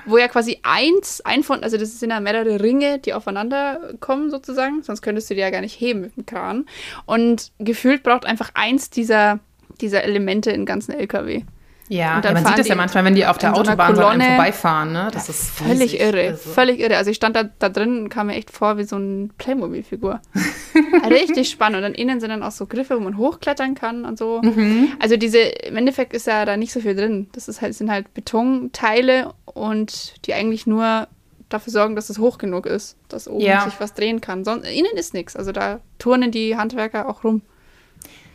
[0.06, 4.30] wo ja quasi eins, ein von, also das sind ja mehrere Ringe, die aufeinander kommen
[4.30, 6.66] sozusagen, sonst könntest du die ja gar nicht heben mit dem Kran.
[7.06, 9.40] Und gefühlt braucht einfach eins dieser,
[9.80, 11.42] dieser Elemente im ganzen LKW.
[11.88, 13.94] Ja, Und dann ja, man sieht das ja manchmal, wenn die auf der in Autobahn
[13.94, 14.24] so Kolonne.
[14.24, 15.10] vorbeifahren, ne?
[15.12, 16.00] Das ist Völlig riesig.
[16.00, 16.96] irre, Also, völlig irre.
[16.96, 20.22] Also ich stand da, da drin und kam mir echt vor wie so eine Playmobil-Figur.
[21.10, 21.76] Richtig spannend.
[21.76, 24.40] Und dann innen sind dann auch so Griffe, wo man hochklettern kann und so.
[24.42, 24.92] Mhm.
[24.98, 27.28] Also diese, im Endeffekt ist ja da nicht so viel drin.
[27.32, 31.06] Das ist halt, sind halt Betonteile und die eigentlich nur
[31.50, 33.60] dafür sorgen, dass es hoch genug ist, dass oben Ja.
[33.64, 34.44] sich was drehen kann.
[34.44, 35.36] Sonst, innen ist nichts.
[35.36, 37.42] Also da turnen die Handwerker auch rum.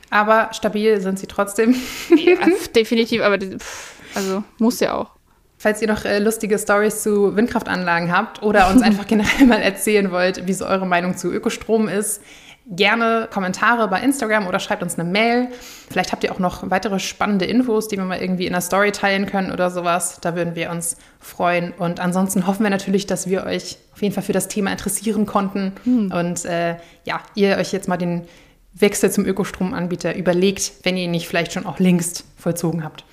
[0.09, 1.75] Aber stabil sind sie trotzdem.
[2.15, 2.37] Ja,
[2.75, 5.11] definitiv, aber pff, also muss ja auch.
[5.57, 10.11] Falls ihr noch äh, lustige Stories zu Windkraftanlagen habt oder uns einfach generell mal erzählen
[10.11, 12.21] wollt, wie so eure Meinung zu Ökostrom ist,
[12.71, 15.47] gerne Kommentare bei Instagram oder schreibt uns eine Mail.
[15.89, 18.91] Vielleicht habt ihr auch noch weitere spannende Infos, die wir mal irgendwie in der Story
[18.91, 20.19] teilen können oder sowas.
[20.21, 21.73] Da würden wir uns freuen.
[21.73, 25.25] Und ansonsten hoffen wir natürlich, dass wir euch auf jeden Fall für das Thema interessieren
[25.25, 25.73] konnten
[26.13, 28.27] und äh, ja, ihr euch jetzt mal den
[28.79, 33.03] Wechsel zum Ökostromanbieter überlegt, wenn ihr ihn nicht vielleicht schon auch längst vollzogen habt.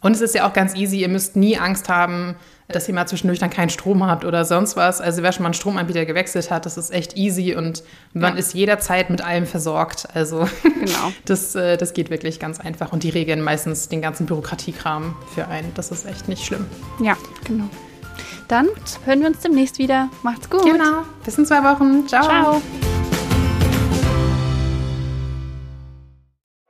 [0.00, 2.36] Und es ist ja auch ganz easy, ihr müsst nie Angst haben,
[2.68, 5.00] dass ihr mal zwischendurch dann keinen Strom habt oder sonst was.
[5.00, 8.38] Also wer schon mal einen Stromanbieter gewechselt hat, das ist echt easy und man Ja.
[8.38, 10.06] ist jederzeit mit allem versorgt.
[10.14, 11.12] Also Genau.
[11.24, 15.48] das, äh, das geht wirklich ganz einfach und die regeln meistens den ganzen Bürokratiekram für
[15.48, 15.72] einen.
[15.74, 16.66] Das ist echt nicht schlimm.
[17.02, 17.64] Ja, genau.
[18.46, 18.68] Dann
[19.04, 20.08] hören wir uns demnächst wieder.
[20.22, 20.62] Macht's gut.
[20.62, 21.02] Genau.
[21.24, 22.06] Bis in zwei Wochen.
[22.06, 22.22] Ciao.
[22.24, 22.62] Ciao.